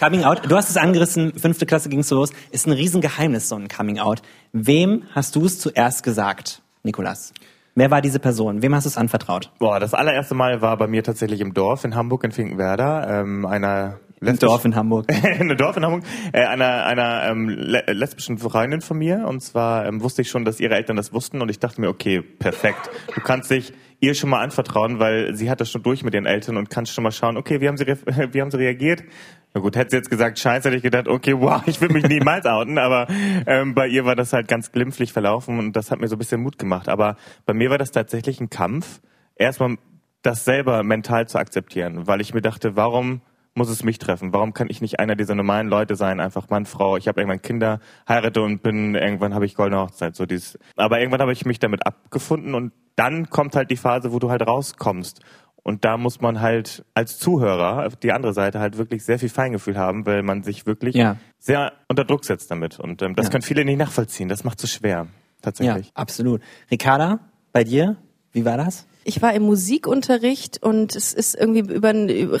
Coming 0.00 0.24
Out. 0.24 0.50
Du 0.50 0.56
hast 0.56 0.70
es 0.70 0.78
angerissen, 0.78 1.34
fünfte 1.34 1.66
Klasse 1.66 1.90
ging's 1.90 2.08
so 2.08 2.14
los. 2.14 2.32
Ist 2.52 2.66
ein 2.66 2.72
Riesengeheimnis, 2.72 3.50
so 3.50 3.56
ein 3.56 3.68
Coming 3.68 3.98
Out. 3.98 4.22
Wem 4.50 5.02
hast 5.14 5.36
du 5.36 5.44
es 5.44 5.58
zuerst 5.58 6.02
gesagt, 6.02 6.62
Nikolas? 6.82 7.34
Wer 7.74 7.90
war 7.90 8.00
diese 8.00 8.18
Person? 8.18 8.62
Wem 8.62 8.74
hast 8.74 8.84
du 8.84 8.88
es 8.88 8.96
anvertraut? 8.96 9.52
Boah, 9.58 9.78
das 9.78 9.92
allererste 9.92 10.34
Mal 10.34 10.62
war 10.62 10.78
bei 10.78 10.86
mir 10.86 11.04
tatsächlich 11.04 11.42
im 11.42 11.52
Dorf 11.52 11.84
in 11.84 11.94
Hamburg, 11.94 12.24
in 12.24 12.32
Finkenwerder, 12.32 13.20
ähm, 13.20 13.44
einer 13.44 14.00
Im 14.22 14.38
Dorf 14.38 14.64
in 14.64 14.74
Hamburg. 14.74 15.04
in 15.22 15.50
einem 15.50 15.58
Dorf 15.58 15.76
in 15.76 15.84
Hamburg, 15.84 16.04
äh, 16.32 16.44
einer, 16.46 16.86
einer 16.86 17.24
ähm, 17.26 17.50
le 17.50 17.84
lesbischen 17.88 18.38
Freundin 18.38 18.80
von 18.80 18.96
mir. 18.96 19.26
Und 19.28 19.42
zwar 19.42 19.84
ähm, 19.84 20.00
wusste 20.00 20.22
ich 20.22 20.30
schon, 20.30 20.46
dass 20.46 20.60
ihre 20.60 20.76
Eltern 20.76 20.96
das 20.96 21.12
wussten. 21.12 21.42
Und 21.42 21.50
ich 21.50 21.58
dachte 21.58 21.78
mir, 21.78 21.90
okay, 21.90 22.22
perfekt. 22.22 22.88
Du 23.14 23.20
kannst 23.20 23.50
dich 23.50 23.74
ihr 24.00 24.14
schon 24.14 24.30
mal 24.30 24.42
anvertrauen, 24.42 24.98
weil 24.98 25.34
sie 25.34 25.50
hat 25.50 25.60
das 25.60 25.70
schon 25.70 25.82
durch 25.82 26.02
mit 26.02 26.14
ihren 26.14 26.26
Eltern 26.26 26.56
und 26.56 26.70
kannst 26.70 26.92
schon 26.92 27.04
mal 27.04 27.12
schauen, 27.12 27.36
okay, 27.36 27.60
wie 27.60 27.68
haben 27.68 27.76
sie, 27.76 27.86
wie 28.32 28.40
haben 28.40 28.50
sie 28.50 28.56
reagiert? 28.56 29.04
Na 29.52 29.60
gut, 29.60 29.76
hätte 29.76 29.90
sie 29.90 29.96
jetzt 29.96 30.10
gesagt, 30.10 30.38
scheiße, 30.38 30.68
hätte 30.68 30.76
ich 30.76 30.82
gedacht, 30.82 31.08
okay, 31.08 31.34
wow, 31.36 31.62
ich 31.66 31.80
will 31.80 31.88
mich 31.88 32.04
niemals 32.04 32.46
outen. 32.46 32.78
Aber 32.78 33.06
ähm, 33.46 33.74
bei 33.74 33.88
ihr 33.88 34.04
war 34.04 34.14
das 34.14 34.32
halt 34.32 34.46
ganz 34.48 34.70
glimpflich 34.70 35.12
verlaufen 35.12 35.58
und 35.58 35.74
das 35.74 35.90
hat 35.90 36.00
mir 36.00 36.08
so 36.08 36.16
ein 36.16 36.18
bisschen 36.18 36.42
Mut 36.42 36.58
gemacht. 36.58 36.88
Aber 36.88 37.16
bei 37.46 37.54
mir 37.54 37.70
war 37.70 37.78
das 37.78 37.90
tatsächlich 37.90 38.40
ein 38.40 38.50
Kampf, 38.50 39.00
erstmal 39.34 39.76
das 40.22 40.44
selber 40.44 40.82
mental 40.82 41.26
zu 41.26 41.38
akzeptieren, 41.38 42.06
weil 42.06 42.20
ich 42.20 42.34
mir 42.34 42.42
dachte, 42.42 42.76
warum 42.76 43.22
muss 43.54 43.68
es 43.68 43.82
mich 43.82 43.98
treffen? 43.98 44.32
Warum 44.32 44.54
kann 44.54 44.68
ich 44.70 44.80
nicht 44.80 45.00
einer 45.00 45.16
dieser 45.16 45.34
normalen 45.34 45.68
Leute 45.68 45.96
sein, 45.96 46.20
einfach 46.20 46.48
Mann, 46.50 46.66
Frau, 46.66 46.96
ich 46.96 47.08
habe 47.08 47.20
irgendwann 47.20 47.42
Kinder, 47.42 47.80
heirate 48.08 48.42
und 48.42 48.62
bin, 48.62 48.94
irgendwann 48.94 49.34
habe 49.34 49.46
ich 49.46 49.56
goldene 49.56 49.82
Hochzeit, 49.82 50.14
so 50.14 50.26
dieses. 50.26 50.58
Aber 50.76 51.00
irgendwann 51.00 51.20
habe 51.20 51.32
ich 51.32 51.44
mich 51.44 51.58
damit 51.58 51.84
abgefunden 51.86 52.54
und 52.54 52.72
dann 52.96 53.30
kommt 53.30 53.56
halt 53.56 53.70
die 53.70 53.76
Phase, 53.76 54.12
wo 54.12 54.18
du 54.18 54.30
halt 54.30 54.46
rauskommst. 54.46 55.20
Und 55.62 55.84
da 55.84 55.96
muss 55.96 56.20
man 56.20 56.40
halt 56.40 56.84
als 56.94 57.18
Zuhörer, 57.18 57.86
auf 57.86 57.96
die 57.96 58.12
andere 58.12 58.32
Seite, 58.32 58.60
halt 58.60 58.78
wirklich 58.78 59.04
sehr 59.04 59.18
viel 59.18 59.28
Feingefühl 59.28 59.76
haben, 59.76 60.06
weil 60.06 60.22
man 60.22 60.42
sich 60.42 60.66
wirklich 60.66 60.94
Ja. 60.94 61.16
sehr 61.38 61.72
unter 61.88 62.04
Druck 62.04 62.24
setzt 62.24 62.50
damit. 62.50 62.78
Und 62.80 63.02
ähm, 63.02 63.14
das 63.14 63.26
Ja. 63.26 63.30
können 63.32 63.42
viele 63.42 63.64
nicht 63.64 63.78
nachvollziehen. 63.78 64.28
Das 64.28 64.42
macht 64.44 64.58
es 64.58 64.62
so 64.70 64.78
schwer, 64.78 65.06
Ja, 65.06 65.08
tatsächlich. 65.42 65.90
absolut. 65.94 66.40
Ricarda, 66.70 67.20
bei 67.52 67.64
dir? 67.64 67.96
Wie 68.32 68.44
war 68.44 68.56
das? 68.56 68.86
Ich 69.02 69.22
war 69.22 69.32
im 69.32 69.44
Musikunterricht 69.44 70.62
und 70.62 70.94
es 70.94 71.14
ist 71.14 71.34
irgendwie 71.34 71.60
über, 71.60 71.92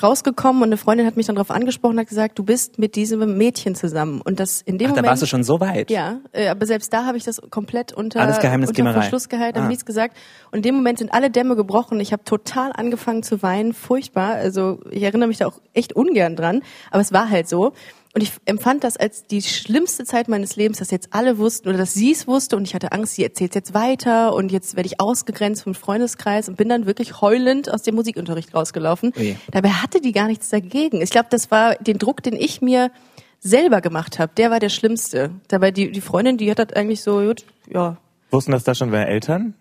rausgekommen 0.02 0.62
und 0.62 0.68
eine 0.68 0.76
Freundin 0.76 1.06
hat 1.06 1.16
mich 1.16 1.26
dann 1.26 1.36
darauf 1.36 1.50
angesprochen 1.50 1.94
und 1.94 2.00
hat 2.00 2.08
gesagt, 2.08 2.38
du 2.38 2.42
bist 2.44 2.78
mit 2.78 2.96
diesem 2.96 3.38
Mädchen 3.38 3.74
zusammen. 3.74 4.20
Und 4.20 4.40
das 4.40 4.60
in 4.60 4.76
dem 4.76 4.88
Ach, 4.88 4.90
da 4.90 4.96
Moment. 4.96 5.06
warst 5.10 5.22
du 5.22 5.26
schon 5.26 5.42
so 5.42 5.58
weit. 5.60 5.90
Ja, 5.90 6.20
äh, 6.32 6.48
aber 6.48 6.66
selbst 6.66 6.92
da 6.92 7.06
habe 7.06 7.16
ich 7.16 7.24
das 7.24 7.40
komplett 7.50 7.92
unter, 7.92 8.20
Alles 8.20 8.36
unter. 8.36 9.00
Verschluss 9.00 9.28
gehalten, 9.30 9.56
habe 9.56 9.66
Ah. 9.66 9.68
nichts 9.68 9.86
gesagt. 9.86 10.16
Und 10.50 10.58
in 10.58 10.62
dem 10.62 10.74
Moment 10.74 10.98
sind 10.98 11.14
alle 11.14 11.30
Dämme 11.30 11.56
gebrochen. 11.56 11.98
Ich 11.98 12.12
habe 12.12 12.24
total 12.24 12.72
angefangen 12.74 13.22
zu 13.22 13.42
weinen, 13.42 13.72
furchtbar. 13.72 14.34
Also 14.34 14.80
ich 14.90 15.02
erinnere 15.02 15.28
mich 15.28 15.38
da 15.38 15.46
auch 15.46 15.60
echt 15.72 15.94
ungern 15.94 16.36
dran, 16.36 16.62
aber 16.90 17.00
es 17.00 17.12
war 17.12 17.30
halt 17.30 17.48
so. 17.48 17.72
Und 18.12 18.22
ich 18.22 18.32
empfand 18.44 18.82
das 18.82 18.96
als 18.96 19.26
die 19.26 19.40
schlimmste 19.40 20.04
Zeit 20.04 20.26
meines 20.26 20.56
Lebens, 20.56 20.78
dass 20.78 20.90
jetzt 20.90 21.10
alle 21.12 21.38
wussten 21.38 21.68
oder 21.68 21.78
dass 21.78 21.94
sie 21.94 22.10
es 22.10 22.26
wusste 22.26 22.56
und 22.56 22.64
ich 22.64 22.74
hatte 22.74 22.90
Angst, 22.90 23.14
sie 23.14 23.22
erzählt 23.22 23.54
jetzt 23.54 23.72
weiter 23.72 24.34
und 24.34 24.50
jetzt 24.50 24.74
werde 24.74 24.88
ich 24.88 25.00
ausgegrenzt 25.00 25.62
vom 25.62 25.74
Freundeskreis 25.74 26.48
und 26.48 26.56
bin 26.56 26.68
dann 26.68 26.86
wirklich 26.86 27.20
heulend 27.20 27.70
aus 27.72 27.82
dem 27.82 27.94
Musikunterricht 27.94 28.52
rausgelaufen. 28.52 29.12
Ui. 29.16 29.36
Dabei 29.52 29.68
hatte 29.68 30.00
die 30.00 30.10
gar 30.10 30.26
nichts 30.26 30.48
dagegen. 30.48 31.00
Ich 31.02 31.10
glaube, 31.10 31.28
das 31.30 31.52
war 31.52 31.76
den 31.76 31.98
Druck, 31.98 32.20
den 32.24 32.34
ich 32.34 32.60
mir 32.60 32.90
selber 33.38 33.80
gemacht 33.80 34.18
habe, 34.18 34.32
der 34.36 34.50
war 34.50 34.58
der 34.58 34.70
Schlimmste. 34.70 35.30
Dabei 35.46 35.70
die, 35.70 35.92
die 35.92 36.00
Freundin, 36.00 36.36
die 36.36 36.50
hat 36.50 36.58
das 36.58 36.72
eigentlich 36.72 37.02
so, 37.02 37.20
gut, 37.20 37.44
ja. 37.68 37.96
Wussten 38.30 38.52
das 38.52 38.64
da 38.64 38.74
schon 38.74 38.90
wer 38.90 39.08
Eltern? 39.08 39.54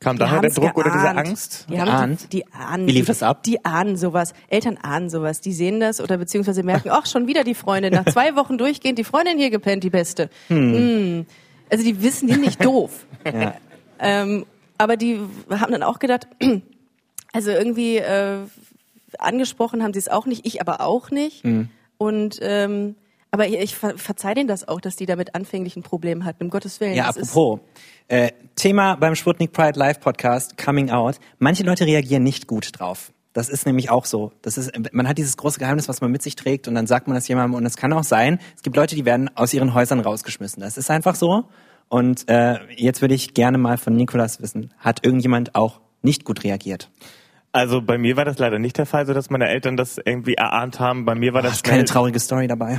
Kam 0.00 0.16
Die 0.16 0.20
daher 0.20 0.40
der 0.40 0.50
Druck 0.50 0.76
oder 0.76 0.90
diese 0.90 1.02
geahnt. 1.02 1.18
Angst? 1.18 1.66
Die, 1.68 1.80
haben 1.80 1.86
Geahnt? 1.86 2.22
die, 2.24 2.28
die 2.28 2.52
ahnen. 2.52 2.86
Wie 2.86 2.92
lief 2.92 3.06
das 3.06 3.22
ab? 3.22 3.42
Die 3.42 3.64
ahnen 3.64 3.96
sowas. 3.96 4.32
Eltern 4.48 4.76
ahnen 4.76 5.10
sowas. 5.10 5.40
Die 5.40 5.52
sehen 5.52 5.80
das 5.80 6.00
oder 6.00 6.18
beziehungsweise 6.18 6.62
merken, 6.62 6.90
ach, 6.92 7.06
schon 7.06 7.26
wieder 7.26 7.42
die 7.42 7.54
Freundin. 7.54 7.92
Nach 7.92 8.04
zwei 8.04 8.36
Wochen 8.36 8.58
durchgehend 8.58 8.98
die 8.98 9.04
Freundin 9.04 9.38
hier 9.38 9.50
gepennt, 9.50 9.82
die 9.82 9.90
Beste. 9.90 10.30
Hm. 10.48 11.26
Also 11.70 11.84
die 11.84 12.00
wissen, 12.02 12.28
die 12.28 12.34
sind 12.34 12.44
nicht 12.44 12.64
doof. 12.64 13.06
Ja. 13.24 13.54
Ähm, 13.98 14.46
aber 14.78 14.96
die 14.96 15.20
haben 15.50 15.72
dann 15.72 15.82
auch 15.82 15.98
gedacht, 15.98 16.28
also 17.32 17.50
irgendwie 17.50 17.96
äh, 17.96 18.38
angesprochen 19.18 19.82
haben 19.82 19.92
sie 19.92 19.98
es 19.98 20.08
auch 20.08 20.24
nicht, 20.24 20.46
ich 20.46 20.60
aber 20.60 20.80
auch 20.80 21.10
nicht. 21.10 21.44
Mhm. 21.44 21.68
Und 21.98 22.38
ähm, 22.40 22.94
aber 23.30 23.46
ich, 23.46 23.58
ich 23.58 23.76
ver 23.76 23.98
verzeih 23.98 24.34
denen 24.34 24.48
das 24.48 24.66
auch, 24.66 24.80
dass 24.80 24.96
die 24.96 25.06
damit 25.06 25.34
anfänglich 25.34 25.76
ein 25.76 25.82
Problem 25.82 26.24
hatten, 26.24 26.44
um 26.44 26.50
Gottes 26.50 26.80
Willen. 26.80 26.94
Ja, 26.94 27.08
apropos. 27.08 27.60
Äh, 28.08 28.32
Thema 28.56 28.96
beim 28.96 29.14
Sputnik 29.14 29.52
Pride 29.52 29.78
Live 29.78 30.00
Podcast, 30.00 30.56
Coming 30.56 30.90
Out. 30.90 31.16
Manche 31.38 31.62
Leute 31.62 31.84
reagieren 31.86 32.22
nicht 32.22 32.46
gut 32.46 32.70
drauf. 32.78 33.12
Das 33.34 33.48
ist 33.48 33.66
nämlich 33.66 33.90
auch 33.90 34.04
so. 34.04 34.32
Das 34.42 34.58
ist, 34.58 34.72
man 34.92 35.06
hat 35.06 35.18
dieses 35.18 35.36
große 35.36 35.58
Geheimnis, 35.58 35.88
was 35.88 36.00
man 36.00 36.10
mit 36.10 36.22
sich 36.22 36.34
trägt 36.34 36.66
und 36.66 36.74
dann 36.74 36.86
sagt 36.86 37.06
man 37.06 37.14
das 37.14 37.28
jemandem 37.28 37.54
und 37.54 37.66
es 37.66 37.76
kann 37.76 37.92
auch 37.92 38.02
sein, 38.02 38.40
es 38.56 38.62
gibt 38.62 38.76
Leute, 38.76 38.96
die 38.96 39.04
werden 39.04 39.30
aus 39.36 39.54
ihren 39.54 39.74
Häusern 39.74 40.00
rausgeschmissen. 40.00 40.60
Das 40.60 40.76
ist 40.76 40.90
einfach 40.90 41.14
so. 41.14 41.44
Und 41.88 42.28
äh, 42.28 42.58
jetzt 42.76 43.00
würde 43.00 43.14
ich 43.14 43.34
gerne 43.34 43.58
mal 43.58 43.78
von 43.78 43.94
Nikolas 43.94 44.42
wissen, 44.42 44.74
hat 44.78 45.04
irgendjemand 45.04 45.54
auch 45.54 45.80
nicht 46.02 46.24
gut 46.24 46.44
reagiert? 46.44 46.90
Also 47.50 47.80
bei 47.80 47.96
mir 47.96 48.18
war 48.18 48.26
das 48.26 48.38
leider 48.38 48.58
nicht 48.58 48.76
der 48.76 48.84
Fall, 48.84 49.06
so 49.06 49.14
dass 49.14 49.30
meine 49.30 49.48
Eltern 49.48 49.78
das 49.78 49.98
irgendwie 50.04 50.34
erahnt 50.34 50.80
haben. 50.80 51.06
Bei 51.06 51.14
mir 51.14 51.32
war 51.32 51.40
das 51.40 51.52
Hast 51.52 51.64
keine 51.64 51.86
traurige 51.86 52.20
Story 52.20 52.46
dabei? 52.46 52.78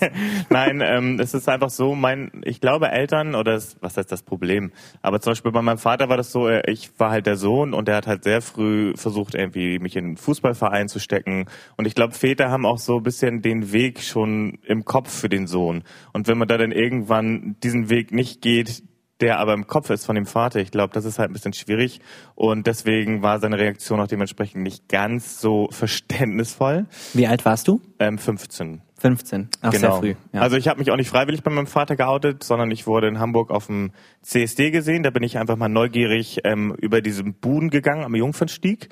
Nein, 0.50 0.82
ähm, 0.84 1.18
es 1.18 1.32
ist 1.32 1.48
einfach 1.48 1.70
so, 1.70 1.94
mein, 1.94 2.30
ich 2.44 2.60
glaube 2.60 2.90
Eltern, 2.90 3.34
oder 3.34 3.54
es, 3.54 3.78
was 3.80 3.96
heißt 3.96 4.12
das 4.12 4.22
Problem? 4.22 4.72
Aber 5.00 5.22
zum 5.22 5.30
Beispiel 5.30 5.52
bei 5.52 5.62
meinem 5.62 5.78
Vater 5.78 6.10
war 6.10 6.18
das 6.18 6.32
so, 6.32 6.48
äh, 6.48 6.70
ich 6.70 6.90
war 6.98 7.10
halt 7.10 7.24
der 7.24 7.36
Sohn 7.36 7.72
und 7.72 7.88
der 7.88 7.96
hat 7.96 8.06
halt 8.06 8.24
sehr 8.24 8.42
früh 8.42 8.92
versucht, 8.94 9.34
irgendwie 9.34 9.78
mich 9.78 9.96
in 9.96 10.04
einen 10.04 10.16
Fußballverein 10.18 10.88
zu 10.88 10.98
stecken. 10.98 11.46
Und 11.78 11.86
ich 11.86 11.94
glaube, 11.94 12.12
Väter 12.12 12.50
haben 12.50 12.66
auch 12.66 12.78
so 12.78 12.98
ein 12.98 13.02
bisschen 13.02 13.40
den 13.40 13.72
Weg 13.72 14.02
schon 14.02 14.58
im 14.66 14.84
Kopf 14.84 15.10
für 15.10 15.30
den 15.30 15.46
Sohn. 15.46 15.82
Und 16.12 16.28
wenn 16.28 16.36
man 16.36 16.46
da 16.46 16.58
dann 16.58 16.72
irgendwann 16.72 17.56
diesen 17.62 17.88
Weg 17.88 18.12
nicht 18.12 18.42
geht, 18.42 18.82
der 19.20 19.38
aber 19.38 19.54
im 19.54 19.66
Kopf 19.66 19.90
ist 19.90 20.04
von 20.04 20.14
dem 20.14 20.26
Vater. 20.26 20.60
Ich 20.60 20.70
glaube, 20.70 20.92
das 20.92 21.04
ist 21.04 21.18
halt 21.18 21.30
ein 21.30 21.32
bisschen 21.32 21.52
schwierig 21.52 22.00
und 22.34 22.66
deswegen 22.66 23.22
war 23.22 23.38
seine 23.38 23.58
Reaktion 23.58 24.00
auch 24.00 24.06
dementsprechend 24.06 24.62
nicht 24.62 24.88
ganz 24.88 25.40
so 25.40 25.68
verständnisvoll. 25.70 26.86
Wie 27.14 27.26
alt 27.26 27.44
warst 27.44 27.68
du? 27.68 27.80
Ähm, 27.98 28.18
15. 28.18 28.82
15. 28.98 29.48
Ach, 29.62 29.72
sehr 29.72 29.92
früh. 29.92 30.14
Ja. 30.32 30.42
Also 30.42 30.56
ich 30.56 30.68
habe 30.68 30.78
mich 30.78 30.90
auch 30.90 30.96
nicht 30.96 31.08
freiwillig 31.08 31.42
bei 31.42 31.50
meinem 31.50 31.66
Vater 31.66 31.96
geoutet, 31.96 32.44
sondern 32.44 32.70
ich 32.70 32.86
wurde 32.86 33.08
in 33.08 33.18
Hamburg 33.18 33.50
auf 33.50 33.66
dem 33.66 33.92
CSD 34.22 34.70
gesehen. 34.70 35.02
Da 35.02 35.10
bin 35.10 35.22
ich 35.22 35.38
einfach 35.38 35.56
mal 35.56 35.68
neugierig 35.68 36.40
ähm, 36.44 36.74
über 36.78 37.00
diesen 37.00 37.34
Buden 37.34 37.70
gegangen 37.70 38.04
am 38.04 38.14
Jungfernstieg. 38.14 38.90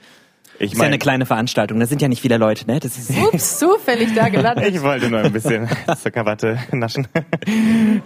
Ich 0.60 0.72
ist 0.72 0.78
ja 0.78 0.86
eine 0.86 0.98
kleine 0.98 1.24
Veranstaltung. 1.24 1.78
Da 1.78 1.86
sind 1.86 2.02
ja 2.02 2.08
nicht 2.08 2.20
viele 2.20 2.36
Leute, 2.36 2.66
ne? 2.66 2.80
Das 2.80 2.98
ist 2.98 3.16
Ups, 3.16 3.58
zufällig 3.60 4.12
da 4.14 4.28
gelandet. 4.28 4.66
ich 4.74 4.82
wollte 4.82 5.08
nur 5.08 5.20
ein 5.20 5.32
bisschen 5.32 5.68
Zuckerwatte 6.02 6.58
naschen. 6.72 7.06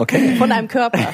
okay. 0.00 0.36
Von 0.36 0.52
einem 0.52 0.68
Körper. 0.68 0.98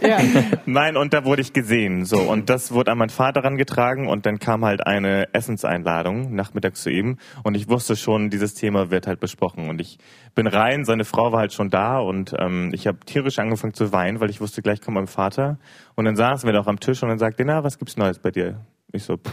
Ja. 0.00 0.18
Nein, 0.66 0.96
und 0.96 1.14
da 1.14 1.24
wurde 1.24 1.40
ich 1.40 1.52
gesehen. 1.52 2.04
So, 2.04 2.18
und 2.18 2.50
das 2.50 2.72
wurde 2.72 2.92
an 2.92 2.98
meinen 2.98 3.08
Vater 3.08 3.42
herangetragen 3.42 4.06
und 4.06 4.26
dann 4.26 4.38
kam 4.38 4.64
halt 4.64 4.86
eine 4.86 5.32
Essenseinladung 5.32 6.34
nachmittags 6.34 6.82
zu 6.82 6.90
ihm 6.90 7.16
und 7.42 7.54
ich 7.54 7.68
wusste 7.68 7.96
schon, 7.96 8.28
dieses 8.28 8.54
Thema 8.54 8.90
wird 8.90 9.06
halt 9.06 9.20
besprochen. 9.20 9.70
Und 9.70 9.80
ich 9.80 9.98
bin 10.34 10.46
rein, 10.46 10.84
seine 10.84 11.04
Frau 11.04 11.32
war 11.32 11.40
halt 11.40 11.52
schon 11.54 11.70
da 11.70 11.98
und 11.98 12.34
ähm, 12.38 12.70
ich 12.74 12.86
habe 12.86 12.98
tierisch 13.06 13.38
angefangen 13.38 13.72
zu 13.72 13.92
weinen, 13.92 14.20
weil 14.20 14.30
ich 14.30 14.40
wusste, 14.40 14.62
gleich 14.62 14.80
kommt 14.82 14.96
mein 14.96 15.06
Vater. 15.06 15.58
Und 15.94 16.04
dann 16.04 16.16
saßen 16.16 16.46
wir 16.46 16.52
da 16.52 16.60
auch 16.60 16.66
am 16.66 16.80
Tisch 16.80 17.02
und 17.02 17.08
dann 17.08 17.18
sagte 17.18 17.44
er, 17.44 17.46
na, 17.46 17.64
was 17.64 17.78
gibt's 17.78 17.96
Neues 17.96 18.18
bei 18.18 18.30
dir? 18.30 18.60
Ich 18.92 19.04
so, 19.04 19.16
pff, 19.16 19.32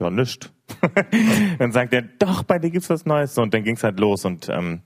ja, 0.00 0.10
nischt. 0.10 0.50
dann 1.58 1.72
sagt 1.72 1.92
er, 1.92 2.02
doch, 2.02 2.44
bei 2.44 2.58
dir 2.58 2.70
gibt's 2.70 2.90
was 2.90 3.04
Neues. 3.04 3.34
So, 3.34 3.42
und 3.42 3.52
dann 3.52 3.64
ging's 3.64 3.82
halt 3.82 3.98
los 3.98 4.24
und 4.24 4.48
ähm, 4.48 4.82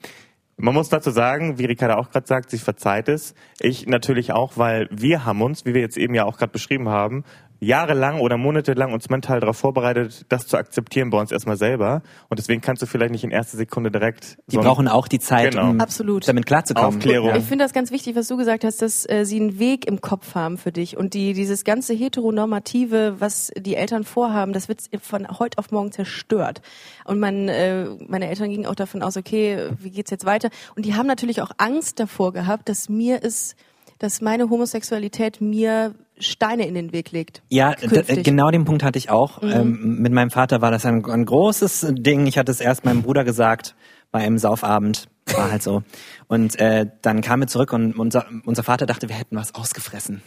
man 0.57 0.75
muss 0.75 0.89
dazu 0.89 1.11
sagen, 1.11 1.59
wie 1.59 1.65
Ricarda 1.65 1.97
auch 1.97 2.11
gerade 2.11 2.27
sagt, 2.27 2.51
sie 2.51 2.59
verzeiht 2.59 3.09
es. 3.09 3.35
Ich 3.61 3.87
natürlich 3.87 4.33
auch, 4.33 4.57
weil 4.57 4.89
wir 4.91 5.25
haben 5.25 5.43
uns, 5.43 5.65
wie 5.65 5.75
wir 5.75 5.81
jetzt 5.81 5.97
eben 5.97 6.15
ja 6.15 6.25
auch 6.25 6.39
gerade 6.39 6.53
beschrieben 6.53 6.89
haben, 6.89 7.25
jahrelang 7.63 8.19
oder 8.21 8.37
monatelang 8.37 8.93
uns 8.93 9.09
mental 9.09 9.39
darauf 9.39 9.57
vorbereitet, 9.57 10.27
das 10.29 10.49
zu 10.49 10.57
akzeptieren 10.57 11.11
bei 11.11 11.19
uns 11.21 11.31
erstmal 11.31 11.57
selber. 11.57 12.03
Und 12.29 12.39
deswegen 12.39 12.61
kannst 12.61 12.83
du 12.83 12.87
vielleicht 12.87 13.13
nicht 13.13 13.23
in 13.23 13.31
erster 13.31 13.57
Sekunde 13.57 13.91
direkt 13.93 14.37
Die 14.49 14.57
so 14.57 14.61
brauchen 14.61 14.89
auch 14.89 15.07
die 15.07 15.21
Zeit, 15.21 15.53
Genau. 15.53 15.71
um 15.71 15.81
Absolut. 15.81 16.27
damit 16.27 16.47
klarzukommen. 16.47 16.97
Aufklärung. 16.97 17.35
Ich 17.37 17.45
finde 17.45 17.65
das 17.65 17.73
ganz 17.73 17.93
wichtig, 17.93 18.17
was 18.17 18.27
du 18.27 18.37
gesagt 18.37 18.65
hast, 18.65 18.83
dass 18.83 19.09
äh, 19.09 19.25
sie 19.25 19.41
einen 19.41 19.61
Weg 19.61 19.87
im 19.87 20.01
Kopf 20.01 20.35
haben 20.35 20.59
für 20.59 20.73
dich 20.73 20.97
und 20.97 21.15
die 21.15 21.35
dieses 21.35 21.63
ganze 21.63 21.95
heteronormative, 21.95 23.21
was 23.21 23.53
die 23.57 23.77
Eltern 23.77 24.03
vorhaben, 24.03 24.53
das 24.53 24.69
wird 24.69 24.81
von 25.01 25.29
heute 25.39 25.59
auf 25.59 25.71
morgen 25.71 25.93
zerstört. 25.93 26.63
Und 27.05 27.21
mein, 27.21 27.49
äh, 27.49 27.87
meine 28.09 28.29
Eltern 28.29 28.51
gingen 28.51 28.67
auch 28.67 28.75
davon 28.75 29.03
aus, 29.03 29.17
okay, 29.17 29.69
wie 29.79 29.91
geht's 29.91 30.11
jetzt 30.11 30.25
weiter? 30.27 30.51
Und 30.75 30.85
die 30.85 30.95
haben 30.95 31.07
natürlich 31.07 31.43
auch 31.43 31.53
Angst 31.59 32.01
davor 32.01 32.33
gehabt, 32.33 32.69
dass 32.69 32.89
mir 32.89 33.23
ist, 33.23 33.55
dass 34.03 34.21
meine 34.21 34.51
Homosexualität 34.51 35.41
mir 35.41 35.95
Steine 36.19 36.67
in 36.67 36.75
den 36.75 36.93
Weg 36.93 37.11
legt. 37.13 37.43
Ja, 37.49 37.73
äh, 37.81 38.23
genau 38.23 38.51
den 38.51 38.65
Punkt 38.65 38.83
hatte 38.83 38.99
ich 38.99 39.11
auch. 39.11 39.43
Ähm, 39.43 39.99
mit 40.01 40.13
meinem 40.13 40.31
Vater 40.31 40.61
war 40.61 40.71
das 40.71 40.85
ein, 40.85 41.05
ein 41.05 41.25
großes 41.25 41.87
Ding. 41.99 42.27
Ich 42.27 42.39
hatte 42.39 42.53
es 42.53 42.61
erst 42.61 42.85
meinem 42.85 43.03
Bruder 43.03 43.25
gesagt 43.25 43.75
bei 44.11 44.21
einem 44.21 44.39
Saufabend. 44.39 45.09
War 45.35 45.51
halt 45.51 45.63
so. 45.63 45.83
Und 46.27 46.59
äh, 46.59 46.87
dann 47.01 47.21
kamen 47.23 47.45
wir 47.45 47.47
zurück 47.47 47.73
und 47.73 47.99
unser, 47.99 48.27
unser 48.45 48.63
Vater 48.63 48.87
dachte, 48.87 49.09
wir 49.09 49.17
hätten 49.17 49.37
was 49.37 49.55
ausgefressen. 49.55 50.21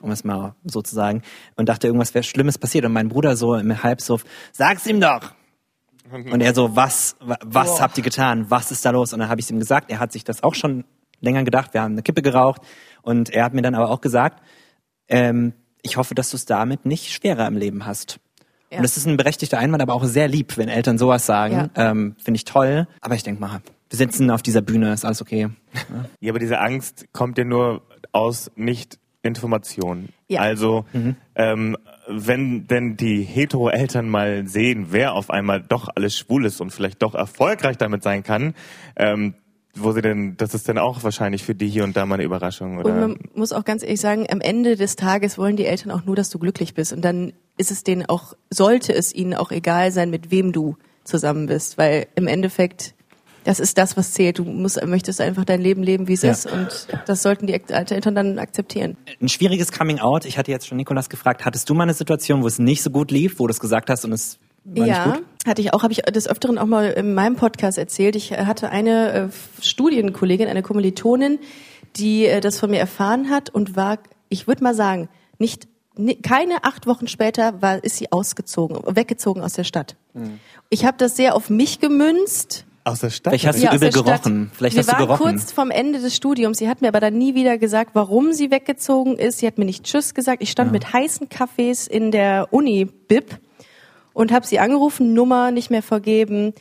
Um 0.00 0.10
es 0.10 0.24
mal 0.24 0.54
so 0.64 0.82
zu 0.82 0.94
sagen. 0.94 1.22
Und 1.56 1.68
dachte, 1.68 1.86
irgendwas 1.86 2.14
wäre 2.14 2.22
Schlimmes 2.22 2.58
passiert. 2.58 2.84
Und 2.84 2.92
mein 2.92 3.08
Bruder 3.08 3.36
so 3.36 3.54
im 3.54 3.82
Halbsuff, 3.82 4.24
sag's 4.52 4.86
ihm 4.86 5.00
doch! 5.00 5.32
Und 6.10 6.40
er 6.42 6.54
so, 6.54 6.76
was, 6.76 7.16
wa- 7.20 7.38
was 7.44 7.80
habt 7.80 7.96
ihr 7.96 8.04
getan? 8.04 8.46
Was 8.50 8.70
ist 8.70 8.84
da 8.84 8.90
los? 8.90 9.12
Und 9.12 9.20
dann 9.20 9.28
habe 9.28 9.40
ich 9.40 9.50
ihm 9.50 9.58
gesagt, 9.58 9.90
er 9.90 9.98
hat 10.00 10.12
sich 10.12 10.24
das 10.24 10.42
auch 10.42 10.54
schon 10.54 10.84
länger 11.20 11.44
gedacht. 11.44 11.72
Wir 11.72 11.82
haben 11.82 11.92
eine 11.92 12.02
Kippe 12.02 12.20
geraucht. 12.20 12.60
Und 13.02 13.30
er 13.30 13.44
hat 13.44 13.54
mir 13.54 13.62
dann 13.62 13.74
aber 13.74 13.90
auch 13.90 14.00
gesagt, 14.00 14.42
ähm, 15.08 15.52
ich 15.82 15.96
hoffe, 15.96 16.14
dass 16.14 16.30
du 16.30 16.36
es 16.36 16.46
damit 16.46 16.86
nicht 16.86 17.12
schwerer 17.12 17.46
im 17.46 17.56
Leben 17.56 17.84
hast. 17.84 18.20
Ja. 18.70 18.78
Und 18.78 18.84
das 18.84 18.96
ist 18.96 19.06
ein 19.06 19.16
berechtigter 19.16 19.58
Einwand, 19.58 19.82
aber 19.82 19.92
auch 19.94 20.04
sehr 20.04 20.28
lieb, 20.28 20.56
wenn 20.56 20.68
Eltern 20.68 20.96
sowas 20.96 21.26
sagen. 21.26 21.70
Ähm, 21.74 22.16
Finde 22.22 22.36
ich 22.36 22.44
toll. 22.44 22.86
Aber 23.00 23.14
ich 23.14 23.22
denke 23.22 23.40
mal, 23.40 23.60
wir 23.90 23.96
sitzen 23.98 24.30
auf 24.30 24.42
dieser 24.42 24.62
Bühne, 24.62 24.92
ist 24.92 25.04
alles 25.04 25.20
okay. 25.20 25.50
Ja, 26.20 26.32
aber 26.32 26.38
diese 26.38 26.58
Angst 26.58 27.06
kommt 27.12 27.36
ja 27.36 27.44
nur 27.44 27.82
aus 28.12 28.50
Nicht-Information. 28.56 30.08
Ja. 30.28 30.40
Also, 30.40 30.86
ähm, 31.34 31.76
wenn 32.08 32.66
denn 32.66 32.96
die 32.96 33.22
Hetero-Eltern 33.22 34.08
mal 34.08 34.46
sehen, 34.46 34.86
wer 34.90 35.12
auf 35.12 35.28
einmal 35.28 35.60
doch 35.60 35.88
alles 35.94 36.16
schwul 36.16 36.46
ist 36.46 36.60
und 36.62 36.70
vielleicht 36.70 37.02
doch 37.02 37.14
erfolgreich 37.14 37.76
damit 37.76 38.02
sein 38.02 38.22
kann, 38.22 38.54
ähm, 38.96 39.34
wo 39.74 39.92
sie 39.92 40.02
denn, 40.02 40.36
das 40.36 40.54
ist 40.54 40.68
dann 40.68 40.78
auch 40.78 41.02
wahrscheinlich 41.02 41.44
für 41.44 41.54
die 41.54 41.68
hier 41.68 41.84
und 41.84 41.96
da 41.96 42.04
mal 42.04 42.16
eine 42.16 42.24
Überraschung, 42.24 42.76
Und 42.78 42.84
oder? 42.84 42.94
man 42.94 43.16
muss 43.34 43.52
auch 43.52 43.64
ganz 43.64 43.82
ehrlich 43.82 44.00
sagen, 44.00 44.26
am 44.30 44.40
Ende 44.40 44.76
des 44.76 44.96
Tages 44.96 45.38
wollen 45.38 45.56
die 45.56 45.64
Eltern 45.66 45.90
auch 45.90 46.04
nur, 46.04 46.14
dass 46.16 46.28
du 46.30 46.38
glücklich 46.38 46.74
bist. 46.74 46.92
Und 46.92 47.02
dann 47.02 47.32
ist 47.56 47.70
es 47.70 47.82
denen 47.82 48.04
auch, 48.06 48.34
sollte 48.50 48.94
es 48.94 49.14
ihnen 49.14 49.34
auch 49.34 49.50
egal 49.50 49.90
sein, 49.90 50.10
mit 50.10 50.30
wem 50.30 50.52
du 50.52 50.76
zusammen 51.04 51.46
bist. 51.46 51.78
Weil 51.78 52.06
im 52.16 52.26
Endeffekt, 52.26 52.94
das 53.44 53.60
ist 53.60 53.78
das, 53.78 53.96
was 53.96 54.12
zählt. 54.12 54.38
Du 54.38 54.44
musst, 54.44 54.84
möchtest 54.84 55.20
einfach 55.20 55.44
dein 55.44 55.60
Leben 55.60 55.82
leben, 55.82 56.06
wie 56.06 56.12
es 56.12 56.22
Ja. 56.22 56.32
ist. 56.32 56.46
Und 56.46 56.86
das 57.06 57.22
sollten 57.22 57.46
die 57.46 57.54
Eltern 57.54 58.14
dann 58.14 58.38
akzeptieren. 58.38 58.96
Ein 59.20 59.28
schwieriges 59.28 59.72
Coming 59.72 59.98
Out. 60.00 60.26
Ich 60.26 60.36
hatte 60.38 60.50
jetzt 60.50 60.66
schon 60.68 60.76
Nikolas 60.76 61.08
gefragt, 61.08 61.44
hattest 61.44 61.68
du 61.70 61.74
mal 61.74 61.84
eine 61.84 61.94
Situation, 61.94 62.42
wo 62.42 62.46
es 62.46 62.58
nicht 62.58 62.82
so 62.82 62.90
gut 62.90 63.10
lief, 63.10 63.38
wo 63.38 63.46
du 63.46 63.50
es 63.52 63.58
gesagt 63.60 63.88
hast 63.90 64.04
und 64.04 64.12
es 64.12 64.38
war 64.64 64.86
ja, 64.86 65.18
hatte 65.46 65.60
ich 65.60 65.74
auch, 65.74 65.82
habe 65.82 65.92
ich 65.92 66.02
des 66.02 66.28
Öfteren 66.28 66.58
auch 66.58 66.66
mal 66.66 66.90
in 66.90 67.14
meinem 67.14 67.36
Podcast 67.36 67.78
erzählt. 67.78 68.16
Ich 68.16 68.32
äh, 68.32 68.44
hatte 68.46 68.70
eine 68.70 69.12
äh, 69.12 69.28
Studienkollegin, 69.60 70.48
eine 70.48 70.62
Kommilitonin, 70.62 71.38
die 71.96 72.26
äh, 72.26 72.40
das 72.40 72.58
von 72.58 72.70
mir 72.70 72.78
erfahren 72.78 73.30
hat 73.30 73.50
und 73.50 73.76
war, 73.76 73.98
ich 74.28 74.46
würde 74.46 74.62
mal 74.62 74.74
sagen, 74.74 75.08
nicht 75.38 75.68
ni- 75.96 76.16
keine 76.16 76.64
acht 76.64 76.86
Wochen 76.86 77.08
später 77.08 77.60
war, 77.60 77.82
ist 77.82 77.96
sie 77.96 78.12
ausgezogen, 78.12 78.78
weggezogen 78.96 79.42
aus 79.42 79.54
der 79.54 79.64
Stadt. 79.64 79.96
Hm. 80.14 80.38
Ich 80.70 80.84
habe 80.84 80.96
das 80.96 81.16
sehr 81.16 81.34
auf 81.34 81.50
mich 81.50 81.80
gemünzt. 81.80 82.64
Aus 82.84 83.00
der 83.00 83.10
Stadt? 83.10 83.32
Vielleicht 83.32 83.46
hast 83.46 83.62
du 83.62 83.68
aus 83.68 83.74
übel 83.76 83.90
der 83.90 83.98
Stadt. 83.98 84.22
gerochen. 84.24 84.50
Vielleicht 84.54 84.74
wir 84.76 84.80
hast 84.80 84.88
du 84.88 84.92
waren 84.92 85.06
gerochen. 85.06 85.36
kurz 85.38 85.52
vom 85.52 85.70
Ende 85.70 86.00
des 86.00 86.16
Studiums. 86.16 86.58
Sie 86.58 86.68
hat 86.68 86.80
mir 86.82 86.88
aber 86.88 86.98
dann 87.00 87.16
nie 87.16 87.34
wieder 87.34 87.58
gesagt, 87.58 87.90
warum 87.94 88.32
sie 88.32 88.50
weggezogen 88.50 89.18
ist. 89.18 89.38
Sie 89.38 89.46
hat 89.46 89.58
mir 89.58 89.64
nicht 89.64 89.84
Tschüss 89.84 90.14
gesagt. 90.14 90.42
Ich 90.42 90.50
stand 90.50 90.72
mit 90.72 90.92
heißen 90.92 91.28
Kaffees 91.28 91.86
in 91.86 92.10
der 92.10 92.48
Uni-Bib 92.50 93.38
und 94.12 94.32
habe 94.32 94.46
sie 94.46 94.58
angerufen, 94.58 95.14
Nummer 95.14 95.50
nicht 95.50 95.70
mehr 95.70 95.82
vergeben. 95.82 96.52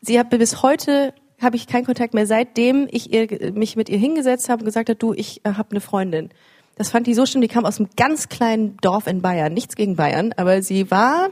Sie 0.00 0.18
hat 0.18 0.30
bis 0.30 0.62
heute 0.62 1.14
habe 1.40 1.56
ich 1.56 1.66
keinen 1.66 1.84
Kontakt 1.84 2.14
mehr, 2.14 2.26
seitdem 2.26 2.88
ich 2.90 3.12
ihr, 3.12 3.52
mich 3.52 3.76
mit 3.76 3.88
ihr 3.88 3.98
hingesetzt 3.98 4.48
habe 4.48 4.60
und 4.60 4.64
gesagt 4.64 4.88
habe, 4.88 4.96
du, 4.96 5.12
ich 5.12 5.44
äh, 5.44 5.52
habe 5.52 5.70
eine 5.72 5.80
Freundin. 5.80 6.30
Das 6.76 6.90
fand 6.90 7.06
die 7.06 7.14
so 7.14 7.26
schlimm. 7.26 7.42
Die 7.42 7.48
kam 7.48 7.66
aus 7.66 7.78
einem 7.78 7.90
ganz 7.96 8.28
kleinen 8.28 8.76
Dorf 8.78 9.06
in 9.06 9.20
Bayern. 9.20 9.52
Nichts 9.52 9.76
gegen 9.76 9.96
Bayern, 9.96 10.32
aber 10.36 10.62
sie 10.62 10.90
war 10.90 11.30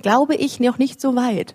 glaube 0.00 0.34
ich, 0.34 0.60
noch 0.60 0.78
nicht 0.78 1.00
so 1.00 1.14
weit. 1.14 1.54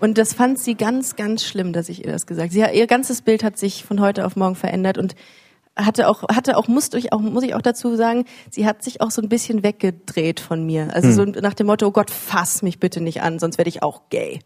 Und 0.00 0.18
das 0.18 0.34
fand 0.34 0.58
sie 0.58 0.74
ganz, 0.74 1.16
ganz 1.16 1.44
schlimm, 1.44 1.72
dass 1.72 1.88
ich 1.88 2.04
ihr 2.04 2.12
das 2.12 2.26
gesagt 2.26 2.54
habe. 2.54 2.74
Ihr 2.74 2.86
ganzes 2.86 3.22
Bild 3.22 3.44
hat 3.44 3.58
sich 3.58 3.84
von 3.84 4.00
heute 4.00 4.26
auf 4.26 4.36
morgen 4.36 4.56
verändert 4.56 4.98
und 4.98 5.14
hatte 5.76 6.08
auch, 6.08 6.22
hatte 6.28 6.56
auch, 6.56 6.68
muss 6.68 6.92
ich 6.94 7.12
auch, 7.12 7.20
muss 7.20 7.42
ich 7.42 7.54
auch 7.54 7.62
dazu 7.62 7.96
sagen, 7.96 8.24
sie 8.50 8.66
hat 8.66 8.82
sich 8.82 9.00
auch 9.00 9.10
so 9.10 9.20
ein 9.22 9.28
bisschen 9.28 9.62
weggedreht 9.62 10.40
von 10.40 10.64
mir. 10.64 10.94
Also 10.94 11.10
so 11.10 11.24
nach 11.24 11.54
dem 11.54 11.66
Motto, 11.66 11.86
oh 11.86 11.90
Gott, 11.90 12.10
fass 12.10 12.62
mich 12.62 12.78
bitte 12.78 13.00
nicht 13.00 13.22
an, 13.22 13.38
sonst 13.38 13.58
werde 13.58 13.68
ich 13.68 13.82
auch 13.82 14.02
gay. 14.10 14.40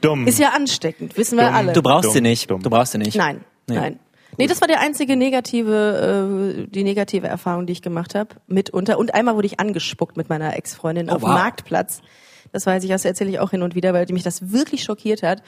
Dumm. 0.00 0.26
Ist 0.26 0.38
ja 0.38 0.50
ansteckend, 0.50 1.16
wissen 1.16 1.36
wir 1.36 1.46
Dumm. 1.46 1.54
alle. 1.54 1.72
Du 1.72 1.82
brauchst 1.82 2.06
Dumm, 2.06 2.12
sie 2.14 2.20
nicht. 2.20 2.50
dumm. 2.50 2.62
Du 2.62 2.70
brauchst 2.70 2.92
sie 2.92 2.98
nicht. 2.98 3.16
Nein, 3.16 3.44
Nee. 3.68 3.76
nein. 3.76 3.98
Nee, 4.38 4.46
das 4.46 4.60
war 4.60 4.68
der 4.68 4.80
einzige 4.80 5.16
negative, 5.16 6.62
äh, 6.62 6.66
die 6.70 6.84
negative 6.84 7.26
Erfahrung, 7.26 7.66
die 7.66 7.72
ich 7.72 7.82
gemacht 7.82 8.14
habe, 8.14 8.36
mitunter. 8.46 8.96
Und 8.98 9.12
einmal 9.12 9.34
wurde 9.34 9.46
ich 9.46 9.60
angespuckt 9.60 10.16
mit 10.16 10.28
meiner 10.28 10.56
Ex-Freundin 10.56 11.10
auf 11.10 11.18
dem 11.18 11.22
wow. 11.28 11.34
Marktplatz. 11.34 12.00
Das 12.52 12.64
weiß 12.64 12.82
ich, 12.84 12.90
das 12.90 13.04
erzähle 13.04 13.30
ich 13.30 13.38
auch 13.40 13.50
hin 13.50 13.62
und 13.62 13.74
wieder, 13.74 13.92
weil 13.92 14.06
mich 14.10 14.22
das 14.22 14.52
wirklich 14.52 14.82
schockiert 14.84 15.22
hat. 15.22 15.42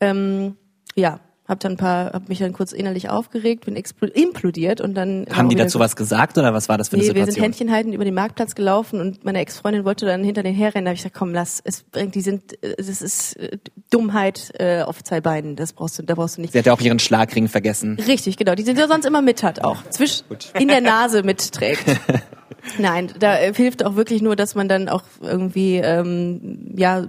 Ähm, 0.00 0.56
ja, 0.94 1.18
hab 1.50 1.58
dann 1.58 1.72
ein 1.72 1.76
paar, 1.76 2.12
hab 2.12 2.28
mich 2.28 2.38
dann 2.38 2.52
kurz 2.52 2.70
innerlich 2.70 3.10
aufgeregt, 3.10 3.64
bin 3.64 3.74
implodiert 3.76 4.80
und 4.80 4.94
dann 4.94 5.26
Haben 5.32 5.48
die 5.48 5.56
dazu 5.56 5.80
was 5.80 5.96
gesagt 5.96 6.38
oder 6.38 6.54
was 6.54 6.68
war 6.68 6.78
das 6.78 6.88
für 6.88 6.94
eine 6.94 7.02
Nee, 7.02 7.08
wir 7.08 7.24
sind 7.24 7.32
Situation? 7.32 7.42
Händchen 7.42 7.72
halten 7.72 7.92
über 7.92 8.04
den 8.04 8.14
Marktplatz 8.14 8.54
gelaufen 8.54 9.00
und 9.00 9.24
meine 9.24 9.40
Ex-Freundin 9.40 9.84
wollte 9.84 10.06
dann 10.06 10.22
hinter 10.22 10.44
den 10.44 10.54
herrennen. 10.54 10.84
Da 10.84 10.90
habe 10.90 10.94
ich 10.94 11.00
gesagt, 11.00 11.16
komm, 11.16 11.34
lass, 11.34 11.60
es 11.64 11.82
bringt, 11.82 12.14
die 12.14 12.20
sind, 12.20 12.62
äh, 12.62 12.76
das 12.76 13.02
ist 13.02 13.36
äh, 13.36 13.58
Dummheit 13.90 14.52
äh, 14.60 14.82
auf 14.82 15.02
zwei 15.02 15.20
Beinen. 15.20 15.56
Das 15.56 15.72
brauchst 15.72 15.98
du, 15.98 16.04
da 16.04 16.14
brauchst 16.14 16.36
du 16.36 16.42
nicht. 16.42 16.52
Sie 16.52 16.58
hat 16.58 16.66
ja 16.66 16.72
auch 16.72 16.80
ihren 16.80 17.00
Schlagring 17.00 17.48
vergessen. 17.48 17.98
Richtig, 18.06 18.36
genau. 18.36 18.54
Die 18.54 18.62
sind 18.62 18.78
ja 18.78 18.86
sonst 18.86 19.04
immer 19.04 19.20
mit 19.20 19.42
hat 19.42 19.64
auch. 19.64 19.82
Zwisch, 19.90 20.22
in 20.56 20.68
der 20.68 20.80
Nase 20.80 21.24
mitträgt. 21.24 21.84
Nein, 22.78 23.10
da 23.18 23.38
äh, 23.40 23.52
hilft 23.52 23.84
auch 23.84 23.96
wirklich 23.96 24.22
nur, 24.22 24.36
dass 24.36 24.54
man 24.54 24.68
dann 24.68 24.88
auch 24.88 25.02
irgendwie, 25.20 25.78
ähm, 25.78 26.74
ja, 26.76 27.08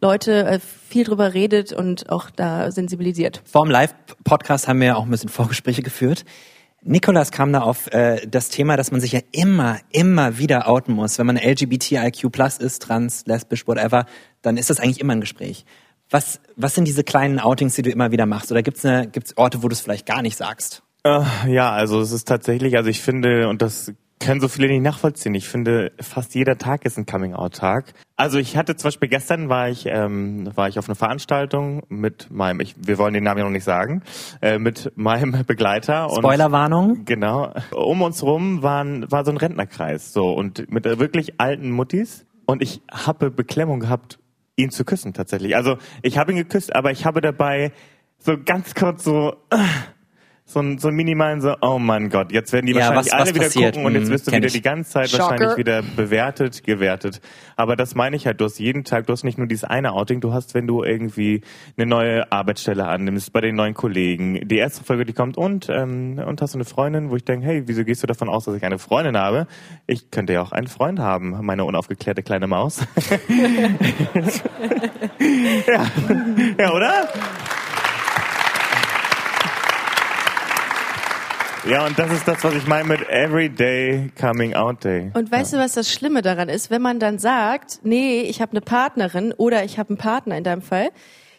Leute 0.00 0.44
äh, 0.44 0.60
viel 0.60 1.04
drüber 1.04 1.32
redet 1.32 1.72
und 1.72 2.10
auch 2.10 2.30
da 2.30 2.70
sensibilisiert. 2.70 3.40
Vorm 3.44 3.70
Live-Podcast 3.70 4.68
haben 4.68 4.80
wir 4.80 4.88
ja 4.88 4.96
auch 4.96 5.04
ein 5.04 5.10
bisschen 5.10 5.28
Vorgespräche 5.30 5.82
geführt. 5.82 6.24
Nikolas 6.82 7.32
kam 7.32 7.52
da 7.52 7.62
auf 7.62 7.92
äh, 7.92 8.26
das 8.28 8.48
Thema, 8.48 8.76
dass 8.76 8.92
man 8.92 9.00
sich 9.00 9.12
ja 9.12 9.20
immer, 9.32 9.78
immer 9.90 10.38
wieder 10.38 10.68
outen 10.68 10.94
muss. 10.94 11.18
Wenn 11.18 11.26
man 11.26 11.36
LGBTIQ 11.36 12.30
plus 12.30 12.58
ist, 12.58 12.82
trans, 12.82 13.24
lesbisch, 13.26 13.66
whatever, 13.66 14.06
dann 14.42 14.56
ist 14.56 14.70
das 14.70 14.78
eigentlich 14.78 15.00
immer 15.00 15.14
ein 15.14 15.20
Gespräch. 15.20 15.64
Was, 16.10 16.40
was 16.54 16.74
sind 16.74 16.86
diese 16.86 17.02
kleinen 17.02 17.40
Outings, 17.40 17.74
die 17.74 17.82
du 17.82 17.90
immer 17.90 18.12
wieder 18.12 18.26
machst? 18.26 18.52
Oder 18.52 18.62
gibt's 18.62 18.84
eine, 18.84 19.08
gibt's 19.08 19.36
Orte, 19.36 19.62
wo 19.62 19.68
du 19.68 19.72
es 19.72 19.80
vielleicht 19.80 20.06
gar 20.06 20.22
nicht 20.22 20.36
sagst? 20.36 20.82
Äh, 21.02 21.24
ja, 21.48 21.72
also 21.72 22.00
es 22.00 22.12
ist 22.12 22.28
tatsächlich, 22.28 22.76
also 22.76 22.88
ich 22.90 23.00
finde, 23.00 23.48
und 23.48 23.62
das 23.62 23.92
können 24.18 24.40
so 24.40 24.48
viele 24.48 24.68
nicht 24.68 24.82
nachvollziehen, 24.82 25.34
ich 25.34 25.48
finde, 25.48 25.92
fast 26.00 26.34
jeder 26.34 26.56
Tag 26.56 26.84
ist 26.84 26.96
ein 26.98 27.06
Coming-out-Tag. 27.06 27.92
Also 28.16 28.38
ich 28.38 28.56
hatte 28.56 28.76
zum 28.76 28.88
Beispiel 28.88 29.08
gestern 29.08 29.48
war 29.48 29.68
ich, 29.68 29.86
ähm, 29.86 30.50
war 30.54 30.68
ich 30.68 30.78
auf 30.78 30.88
einer 30.88 30.94
Veranstaltung 30.94 31.82
mit 31.88 32.30
meinem, 32.30 32.60
ich, 32.60 32.74
wir 32.78 32.96
wollen 32.98 33.12
den 33.12 33.24
Namen 33.24 33.38
ja 33.38 33.44
noch 33.44 33.50
nicht 33.50 33.64
sagen, 33.64 34.02
äh, 34.40 34.58
mit 34.58 34.92
meinem 34.96 35.32
Begleiter. 35.46 36.08
Spoilerwarnung. 36.08 37.04
Genau. 37.04 37.52
Um 37.72 38.02
uns 38.02 38.22
rum 38.22 38.62
waren, 38.62 39.10
war 39.10 39.24
so 39.24 39.30
ein 39.30 39.36
Rentnerkreis, 39.36 40.12
so, 40.12 40.32
und 40.32 40.70
mit 40.70 40.84
wirklich 40.84 41.40
alten 41.40 41.70
Muttis. 41.70 42.24
Und 42.46 42.62
ich 42.62 42.80
habe 42.90 43.30
Beklemmung 43.30 43.80
gehabt, 43.80 44.18
ihn 44.56 44.70
zu 44.70 44.84
küssen, 44.84 45.12
tatsächlich. 45.12 45.56
Also, 45.56 45.76
ich 46.02 46.16
habe 46.16 46.32
ihn 46.32 46.38
geküsst, 46.38 46.74
aber 46.74 46.90
ich 46.90 47.04
habe 47.04 47.20
dabei 47.20 47.72
so 48.18 48.36
ganz 48.42 48.74
kurz 48.74 49.04
so, 49.04 49.34
äh, 49.50 49.56
so 50.48 50.60
ein, 50.60 50.78
so 50.78 50.88
ein 50.88 50.94
minimalen 50.94 51.40
so, 51.40 51.56
oh 51.60 51.80
mein 51.80 52.08
Gott, 52.08 52.30
jetzt 52.30 52.52
werden 52.52 52.66
die 52.66 52.72
Ja, 52.72 52.78
wahrscheinlich 52.94 53.06
was- 53.06 53.12
was 53.14 53.20
alle 53.26 53.34
wieder 53.34 53.44
passiert? 53.46 53.74
gucken 53.74 53.86
und 53.86 53.94
jetzt 53.96 54.06
Mhm, 54.08 54.12
wirst 54.12 54.26
du 54.28 54.30
kenn 54.30 54.38
wieder 54.38 54.46
ich. 54.46 54.52
die 54.52 54.62
ganze 54.62 54.90
Zeit 54.92 55.10
Shocker. 55.10 55.24
wahrscheinlich 55.30 55.56
wieder 55.56 55.82
bewertet, 55.82 56.62
gewertet. 56.62 57.20
Aber 57.56 57.74
das 57.74 57.96
meine 57.96 58.14
ich 58.14 58.26
halt, 58.26 58.40
du 58.40 58.44
hast 58.44 58.58
jeden 58.60 58.84
Tag, 58.84 59.06
du 59.08 59.12
hast 59.12 59.24
nicht 59.24 59.38
nur 59.38 59.48
dieses 59.48 59.64
eine 59.64 59.92
Outing, 59.92 60.20
du 60.20 60.32
hast, 60.32 60.54
wenn 60.54 60.68
du 60.68 60.84
irgendwie 60.84 61.40
eine 61.76 61.86
neue 61.86 62.30
Arbeitsstelle 62.30 62.86
annimmst, 62.86 63.32
bei 63.32 63.40
den 63.40 63.56
neuen 63.56 63.74
Kollegen, 63.74 64.46
die 64.46 64.56
erste 64.58 64.84
Folge, 64.84 65.04
die 65.04 65.12
kommt 65.14 65.36
und, 65.36 65.68
ähm, 65.68 66.20
und 66.24 66.40
hast 66.40 66.54
du 66.54 66.58
eine 66.58 66.64
Freundin, 66.64 67.10
wo 67.10 67.16
ich 67.16 67.24
denke, 67.24 67.44
hey, 67.44 67.64
wieso 67.66 67.82
gehst 67.84 68.04
du 68.04 68.06
davon 68.06 68.28
aus, 68.28 68.44
dass 68.44 68.54
ich 68.54 68.62
eine 68.62 68.78
Freundin 68.78 69.16
habe? 69.18 69.48
Ich 69.88 70.12
könnte 70.12 70.32
ja 70.32 70.42
auch 70.42 70.52
einen 70.52 70.68
Freund 70.68 71.00
haben, 71.00 71.36
meine 71.44 71.64
unaufgeklärte 71.64 72.22
kleine 72.22 72.46
Maus. 72.46 72.86
ja. 75.66 75.86
ja, 76.58 76.72
oder? 76.72 77.08
Ja, 81.68 81.84
und 81.84 81.98
das 81.98 82.12
ist 82.12 82.28
das, 82.28 82.44
was 82.44 82.54
ich 82.54 82.66
meine 82.68 82.84
mit 82.84 83.08
Everyday 83.08 84.10
Coming 84.20 84.54
Out 84.54 84.84
Day. 84.84 85.10
Und 85.14 85.32
weißt 85.32 85.52
du, 85.52 85.56
was 85.58 85.72
das 85.72 85.90
Schlimme 85.92 86.22
daran 86.22 86.48
ist? 86.48 86.70
Wenn 86.70 86.80
man 86.80 87.00
dann 87.00 87.18
sagt, 87.18 87.80
nee, 87.82 88.20
ich 88.20 88.40
habe 88.40 88.52
eine 88.52 88.60
Partnerin 88.60 89.32
oder 89.36 89.64
ich 89.64 89.78
habe 89.78 89.90
einen 89.90 89.98
Partner 89.98 90.36
in 90.38 90.44
deinem 90.44 90.62
Fall, 90.62 90.90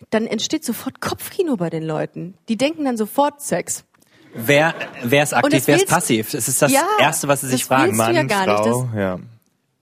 dann 0.10 0.28
entsteht 0.28 0.66
sofort 0.66 1.00
Kopfkino 1.00 1.56
bei 1.56 1.70
den 1.70 1.84
Leuten. 1.84 2.34
Die 2.50 2.58
denken 2.58 2.84
dann 2.84 2.98
sofort 2.98 3.42
Sex. 3.42 3.86
Wer, 4.34 4.76
wer 5.02 5.24
ist 5.24 5.34
aktiv, 5.34 5.60
das 5.60 5.68
wer 5.68 5.76
ist 5.78 5.88
passiv? 5.88 6.32
Das 6.32 6.48
ist 6.50 6.62
das 6.62 6.72
Ja, 6.74 6.84
Erste, 7.00 7.28
was 7.30 7.42
sie 7.42 7.48
sich 7.48 7.62
das 7.62 7.68
fragen. 7.68 7.98
du 7.98 8.04
ja 8.14 8.24
gar 8.24 8.46
nicht, 8.46 8.58
Frau, 8.60 8.90
ja. 8.96 9.20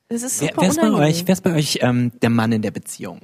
Das 0.10 0.22
ist 0.22 0.42
Wer, 0.42 0.50
super 0.50 0.62
wer 0.62 0.70
ist 0.70 0.80
bei 0.82 0.92
euch, 0.92 1.24
wer 1.28 1.34
ist 1.34 1.42
bei 1.42 1.54
euch 1.56 1.80
ähm, 1.82 2.12
der 2.22 2.30
Mann 2.30 2.52
in 2.52 2.62
der 2.62 2.72
Beziehung? 2.72 3.20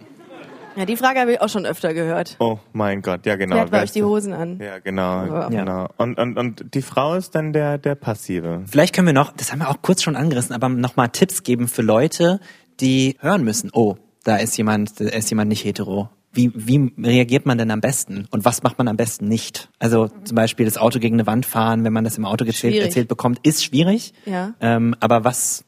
Ja, 0.76 0.86
die 0.86 0.96
Frage 0.96 1.20
habe 1.20 1.34
ich 1.34 1.42
auch 1.42 1.50
schon 1.50 1.66
öfter 1.66 1.94
gehört. 1.94 2.38
Oh 2.40 2.58
mein 2.74 3.02
Gott, 3.02 3.26
ja 3.26 3.36
genau. 3.36 3.58
Wer 3.58 3.66
bei 3.68 3.84
euch 3.84 3.92
die 3.92 4.04
Hosen 4.04 4.34
an? 4.34 4.60
Ja, 4.62 4.80
genau, 4.80 5.26
Ja. 5.26 5.50
genau. 5.50 5.88
Und, 5.98 6.18
und, 6.18 6.38
und 6.38 6.74
die 6.74 6.82
Frau 6.82 7.16
ist 7.16 7.36
dann 7.36 7.52
der, 7.54 7.78
der 7.78 7.96
Passive. 7.96 8.64
Vielleicht 8.68 8.96
können 8.96 9.08
wir 9.08 9.14
noch, 9.14 9.34
das 9.34 9.52
haben 9.52 9.60
wir 9.60 9.70
auch 9.70 9.82
kurz 9.82 10.02
schon 10.02 10.16
angerissen, 10.16 10.56
aber 10.56 10.70
nochmal 10.70 11.10
Tipps 11.10 11.44
geben 11.44 11.68
für 11.68 11.82
Leute, 11.82 12.40
die 12.80 13.18
hören 13.20 13.44
müssen, 13.44 13.70
oh, 13.74 13.96
da 14.24 14.38
ist 14.38 14.58
jemand, 14.58 15.00
da 15.00 15.06
ist 15.06 15.30
jemand 15.30 15.50
nicht 15.50 15.64
hetero. 15.66 16.10
Wie, 16.34 16.52
wie 16.56 16.94
reagiert 17.04 17.46
man 17.46 17.58
denn 17.58 17.72
am 17.72 17.82
besten? 17.82 18.26
Und 18.32 18.46
was 18.46 18.64
macht 18.64 18.78
man 18.78 18.88
am 18.88 18.96
besten 18.96 19.28
nicht? 19.28 19.70
Also 19.80 20.08
zum 20.24 20.36
Beispiel 20.36 20.66
das 20.66 20.78
Auto 20.78 21.00
gegen 21.00 21.16
eine 21.16 21.28
Wand 21.28 21.46
fahren, 21.46 21.84
wenn 21.84 21.92
man 21.92 22.06
das 22.06 22.18
im 22.18 22.24
Auto 22.26 22.46
erzählt, 22.46 22.82
erzählt 22.82 23.10
bekommt, 23.10 23.46
ist 23.46 23.66
schwierig. 23.66 24.14
Ja. 24.26 24.54
Ähm, 24.62 24.96
aber 25.02 25.26
was, 25.26 25.66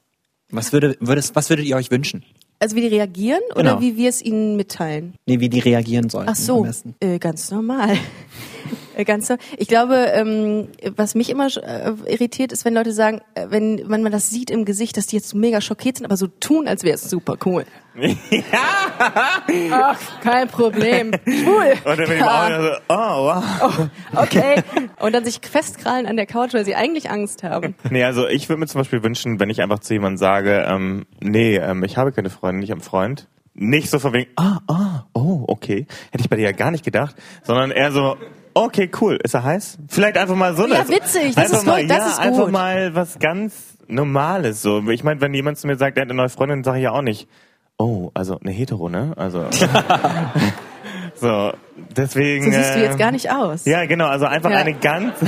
was, 0.49 0.71
würde, 0.71 0.95
würdet, 1.01 1.31
was 1.33 1.49
würdet 1.49 1.65
ihr 1.65 1.75
euch 1.75 1.91
wünschen? 1.91 2.23
Also 2.63 2.77
wie 2.77 2.81
die 2.81 2.87
reagieren 2.87 3.41
oder 3.55 3.63
Genau. 3.71 3.81
wie 3.81 3.97
wir 3.97 4.07
es 4.07 4.21
ihnen 4.21 4.55
mitteilen? 4.55 5.15
Nee, 5.25 5.41
wie 5.41 5.49
die 5.49 5.59
reagieren 5.59 6.09
sollen. 6.09 6.29
Ach 6.29 6.35
so, 6.35 6.65
äh, 7.01 7.19
ganz 7.19 7.51
normal. 7.51 7.97
Äh, 8.95 9.03
ganz 9.05 9.27
so. 9.27 9.35
Ich 9.57 9.67
glaube, 9.67 9.95
ähm, 10.13 10.67
was 10.95 11.15
mich 11.15 11.29
immer 11.29 11.47
äh, 11.47 11.91
irritiert, 12.07 12.51
ist, 12.51 12.65
wenn 12.65 12.73
Leute 12.73 12.91
sagen, 12.93 13.21
äh, 13.35 13.47
wenn, 13.49 13.89
wenn 13.89 14.03
man 14.03 14.11
das 14.11 14.29
sieht 14.29 14.49
im 14.51 14.65
Gesicht, 14.65 14.97
dass 14.97 15.07
die 15.07 15.15
jetzt 15.15 15.29
so 15.29 15.37
mega 15.37 15.61
schockiert 15.61 15.97
sind, 15.97 16.05
aber 16.05 16.17
so 16.17 16.27
tun, 16.27 16.67
als 16.67 16.83
wäre 16.83 16.95
es 16.95 17.09
super 17.09 17.37
cool. 17.45 17.65
Ach, 19.71 19.99
kein 20.21 20.47
Problem. 20.47 21.11
Schwul. 21.25 21.73
Und 21.85 21.99
dann 21.99 22.07
bin 22.07 22.11
ich 22.13 22.19
Ja. 22.19 22.47
auch 22.47 22.61
so, 22.61 22.71
oh 22.89 23.69
wow. 23.69 23.89
Okay. 24.15 24.63
Und 24.99 25.13
dann 25.13 25.25
sich 25.25 25.39
festkrallen 25.41 26.05
an 26.05 26.15
der 26.17 26.25
Couch, 26.25 26.53
weil 26.53 26.65
sie 26.65 26.75
eigentlich 26.75 27.09
Angst 27.09 27.43
haben. 27.43 27.75
Nee, 27.89 28.03
also 28.03 28.27
ich 28.27 28.49
würde 28.49 28.59
mir 28.61 28.67
zum 28.67 28.81
Beispiel 28.81 29.03
wünschen, 29.03 29.39
wenn 29.39 29.49
ich 29.49 29.61
einfach 29.61 29.79
zu 29.79 29.93
jemandem 29.93 30.17
sage, 30.17 30.65
ähm, 30.67 31.05
nee, 31.19 31.57
ähm, 31.57 31.83
ich 31.83 31.97
habe 31.97 32.11
keine 32.11 32.29
Freundin, 32.29 32.63
ich 32.63 32.71
habe 32.71 32.79
einen 32.79 32.85
Freund. 32.89 33.27
Nicht 33.55 33.89
so 33.91 33.99
von 33.99 34.13
wegen, 34.13 34.31
ah, 34.35 34.57
ah, 34.67 35.03
oh, 35.13 35.43
okay. 35.47 35.85
Hätte 36.11 36.23
ich 36.23 36.29
bei 36.29 36.37
dir 36.37 36.43
ja 36.45 36.51
gar 36.53 36.71
nicht 36.71 36.83
gedacht. 36.83 37.15
Sondern 37.43 37.69
eher 37.69 37.91
so, 37.91 38.17
okay, 38.53 38.89
cool, 39.01 39.19
ist 39.23 39.33
er 39.33 39.43
heiß? 39.43 39.77
Vielleicht 39.87 40.17
einfach 40.17 40.35
mal 40.35 40.55
so. 40.55 40.67
Ja, 40.67 40.81
eine- 40.81 40.89
witzig, 40.89 41.35
das 41.35 41.45
einfach 41.45 41.57
ist 41.59 41.65
mal, 41.65 41.81
gut, 41.81 41.89
das 41.89 41.97
ja, 41.97 42.07
ist 42.07 42.19
einfach 42.19 42.43
gut. 42.45 42.51
mal 42.51 42.95
was 42.95 43.19
ganz 43.19 43.53
Normales 43.87 44.61
so. 44.61 44.81
Ich 44.89 45.03
meine, 45.03 45.19
wenn 45.21 45.33
jemand 45.33 45.57
zu 45.57 45.67
mir 45.67 45.75
sagt, 45.77 45.97
er 45.97 46.01
hat 46.01 46.09
eine 46.09 46.17
neue 46.17 46.29
Freundin, 46.29 46.63
sage 46.63 46.77
ich 46.79 46.83
ja 46.85 46.91
auch 46.91 47.01
nicht, 47.01 47.27
oh, 47.77 48.11
also 48.13 48.39
eine 48.39 48.51
Hetero, 48.51 48.89
ne? 48.89 49.13
Also 49.17 49.45
so, 51.15 51.51
deswegen. 51.95 52.45
So 52.45 52.57
siehst 52.57 52.75
du 52.75 52.79
jetzt 52.81 52.95
äh, 52.95 52.99
gar 52.99 53.11
nicht 53.11 53.31
aus. 53.31 53.65
Ja, 53.65 53.85
genau, 53.85 54.07
also 54.07 54.25
einfach 54.25 54.51
Ja. 54.51 54.57
eine 54.57 54.73
ganz. 54.73 55.13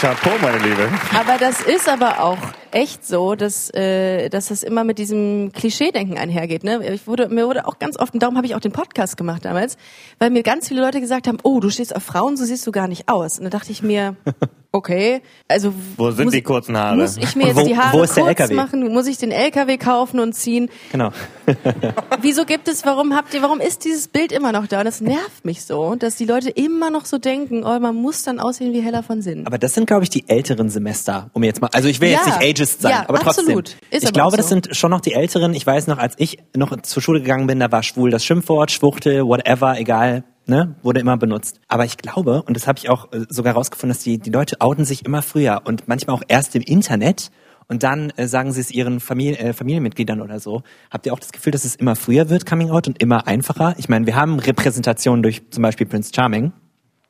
Chapeau, 0.00 0.30
meine 0.40 0.58
Liebe. 0.58 0.88
Aber 1.18 1.38
das 1.38 1.60
ist 1.62 1.88
aber 1.88 2.20
auch 2.22 2.38
echt 2.72 3.06
so, 3.06 3.34
dass, 3.34 3.70
äh, 3.74 4.28
dass 4.28 4.48
das 4.48 4.62
immer 4.62 4.84
mit 4.84 4.98
diesem 4.98 5.50
Klischee-Denken 5.52 6.18
einhergeht. 6.18 6.64
Ne? 6.64 6.80
Ich 6.94 7.06
wurde, 7.06 7.28
mir 7.28 7.46
wurde 7.46 7.66
auch 7.66 7.78
ganz 7.78 7.98
oft, 7.98 8.14
und 8.14 8.22
darum 8.22 8.36
habe 8.36 8.46
ich 8.46 8.54
auch 8.54 8.60
den 8.60 8.72
Podcast 8.72 9.16
gemacht 9.16 9.44
damals, 9.44 9.76
weil 10.18 10.30
mir 10.30 10.42
ganz 10.42 10.68
viele 10.68 10.80
Leute 10.80 11.00
gesagt 11.00 11.26
haben, 11.28 11.38
oh, 11.42 11.60
du 11.60 11.70
stehst 11.70 11.94
auf 11.94 12.02
Frauen, 12.02 12.36
so 12.36 12.44
siehst 12.44 12.66
du 12.66 12.72
gar 12.72 12.88
nicht 12.88 13.08
aus. 13.08 13.38
Und 13.38 13.44
da 13.44 13.50
dachte 13.50 13.72
ich 13.72 13.82
mir, 13.82 14.16
okay, 14.72 15.22
also 15.48 15.72
Wo 15.96 16.10
sind 16.10 16.26
muss, 16.26 16.34
die 16.34 16.42
kurzen 16.42 16.76
Haare? 16.76 16.96
Muss 16.96 17.16
ich 17.16 17.34
mir 17.36 17.46
jetzt 17.48 17.56
wo- 17.56 17.64
die 17.66 17.76
Haare 17.76 17.96
wo 17.98 18.02
ist 18.02 18.16
der 18.16 18.24
kurz 18.24 18.38
LKW? 18.40 18.54
machen? 18.54 18.92
Muss 18.92 19.06
ich 19.06 19.16
den 19.18 19.30
LKW 19.30 19.76
kaufen 19.78 20.20
und 20.20 20.34
ziehen? 20.34 20.68
Genau. 20.92 21.10
Wieso 22.20 22.44
gibt 22.44 22.68
es, 22.68 22.84
warum 22.84 23.14
habt 23.14 23.32
ihr, 23.34 23.42
warum 23.42 23.60
ist 23.60 23.84
dieses 23.84 24.08
Bild 24.08 24.32
immer 24.32 24.52
noch 24.52 24.66
da? 24.66 24.80
Und 24.80 24.84
das 24.84 25.00
nervt 25.00 25.44
mich 25.44 25.64
so, 25.64 25.94
dass 25.94 26.16
die 26.16 26.24
Leute 26.26 26.50
immer 26.50 26.90
noch 26.90 27.06
so 27.06 27.18
denken, 27.18 27.64
oh, 27.64 27.78
man 27.78 27.94
muss 27.94 28.22
dann 28.22 28.38
aussehen 28.40 28.72
wie 28.72 28.80
Heller 28.80 29.02
von 29.02 29.22
Sinn. 29.22 29.46
Aber 29.46 29.56
das 29.58 29.74
sind, 29.74 29.86
glaube 29.86 30.02
ich, 30.04 30.10
die 30.10 30.28
älteren 30.28 30.68
Semester, 30.68 31.30
um 31.32 31.42
jetzt 31.44 31.60
mal, 31.62 31.70
also 31.72 31.88
ich 31.88 32.00
will 32.00 32.10
jetzt 32.10 32.26
Ja. 32.26 32.34
nicht 32.34 32.42
ageist 32.60 32.82
sein, 32.82 32.90
Ja, 32.92 33.08
aber 33.08 33.18
trotzdem. 33.18 33.44
absolut. 33.44 33.68
Ist 33.90 34.02
ich 34.02 34.04
aber 34.04 34.12
glaube, 34.12 34.28
auch 34.32 34.36
das 34.36 34.46
so. 34.48 34.54
sind 34.54 34.68
schon 34.76 34.90
noch 34.90 35.00
die 35.00 35.12
älteren. 35.14 35.54
Ich 35.54 35.66
weiß 35.66 35.86
noch, 35.86 35.98
als 35.98 36.14
ich 36.18 36.38
noch 36.56 36.80
zur 36.82 37.02
Schule 37.02 37.20
gegangen 37.20 37.46
bin, 37.46 37.60
da 37.60 37.70
war 37.72 37.82
schwul 37.82 38.10
das 38.10 38.24
Schimpfwort, 38.24 38.70
Schwuchtel, 38.70 39.24
whatever, 39.26 39.78
egal, 39.78 40.24
ne, 40.46 40.76
wurde 40.82 41.00
immer 41.00 41.16
benutzt. 41.16 41.60
Aber 41.68 41.84
ich 41.84 41.96
glaube, 41.96 42.42
und 42.42 42.56
das 42.56 42.66
habe 42.66 42.78
ich 42.78 42.88
auch 42.90 43.12
äh, 43.12 43.24
sogar 43.28 43.54
rausgefunden, 43.54 43.94
dass 43.94 44.02
die, 44.02 44.18
die 44.18 44.30
Leute 44.30 44.60
outen 44.60 44.84
sich 44.84 45.04
immer 45.04 45.22
früher 45.22 45.62
und 45.64 45.88
manchmal 45.88 46.16
auch 46.16 46.22
erst 46.28 46.54
im 46.56 46.62
Internet 46.62 47.30
und 47.70 47.82
dann 47.82 48.10
äh, 48.16 48.26
sagen 48.26 48.52
sie 48.52 48.60
es 48.62 48.70
ihren 48.70 48.98
Familie, 48.98 49.38
äh, 49.38 49.52
Familienmitgliedern 49.52 50.22
oder 50.22 50.40
so. 50.40 50.62
Habt 50.90 51.04
ihr 51.04 51.12
auch 51.12 51.20
das 51.20 51.32
Gefühl, 51.32 51.52
dass 51.52 51.64
es 51.66 51.76
immer 51.76 51.96
früher 51.96 52.30
wird, 52.30 52.46
Coming 52.46 52.70
Out, 52.70 52.88
und 52.88 53.02
immer 53.02 53.26
einfacher? 53.26 53.74
Ich 53.78 53.88
meine, 53.90 54.06
wir 54.06 54.16
haben 54.16 54.38
Repräsentationen 54.38 55.22
durch 55.22 55.42
zum 55.50 55.62
Beispiel 55.62 55.86
Prince 55.86 56.10
Charming 56.14 56.52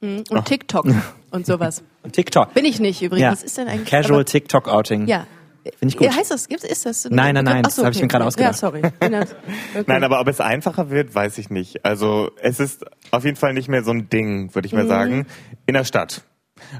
Und 0.01 0.45
TikTok 0.47 0.87
und 1.31 1.47
sowas. 1.47 1.85
und 2.03 2.13
TikTok. 2.15 2.55
Bin 2.55 2.65
ich 2.65 2.81
nicht 2.81 3.03
übrigens. 3.03 3.23
ja. 3.23 3.31
Was 3.33 3.45
ist 3.45 3.57
denn 3.57 3.69
eigentlich? 3.69 3.89
Casual 3.89 4.25
TikTok-Outing. 4.25 5.07
Ja. 5.07 5.27
Finde 5.62 5.92
ich 5.92 5.97
gut. 5.97 6.07
Ja, 6.07 6.14
heißt 6.14 6.31
das? 6.31 6.49
Gibt's, 6.49 6.64
ist 6.64 6.87
das? 6.87 7.05
Nein, 7.11 7.35
nein, 7.35 7.44
nein, 7.44 7.62
Ach 7.66 7.71
so, 7.71 7.83
das 7.83 7.87
hab 7.87 7.94
ich 7.94 8.03
mir 8.03 8.09
gerade 8.09 8.25
ausgedacht. 8.25 8.55
Ja, 8.55 8.59
sorry. 8.59 8.83
Okay. 9.01 9.85
Nein, 9.87 10.05
aber 10.05 10.21
ob 10.21 10.29
es 10.29 10.40
einfacher 10.40 10.90
wird, 10.90 11.14
weiß 11.14 11.38
ich 11.38 11.51
nicht. 11.51 11.85
Also 11.85 12.31
es 12.40 12.61
ist 12.61 12.85
auf 13.11 13.25
jeden 13.25 13.37
Fall 13.37 13.53
nicht 13.53 13.68
mehr 13.68 13.83
so 13.83 13.90
ein 13.90 14.09
Ding, 14.09 14.55
würde 14.55 14.66
ich 14.66 14.73
mal 14.73 14.87
sagen, 14.87 15.27
in 15.66 15.75
der 15.75 15.85
Stadt. 15.85 16.23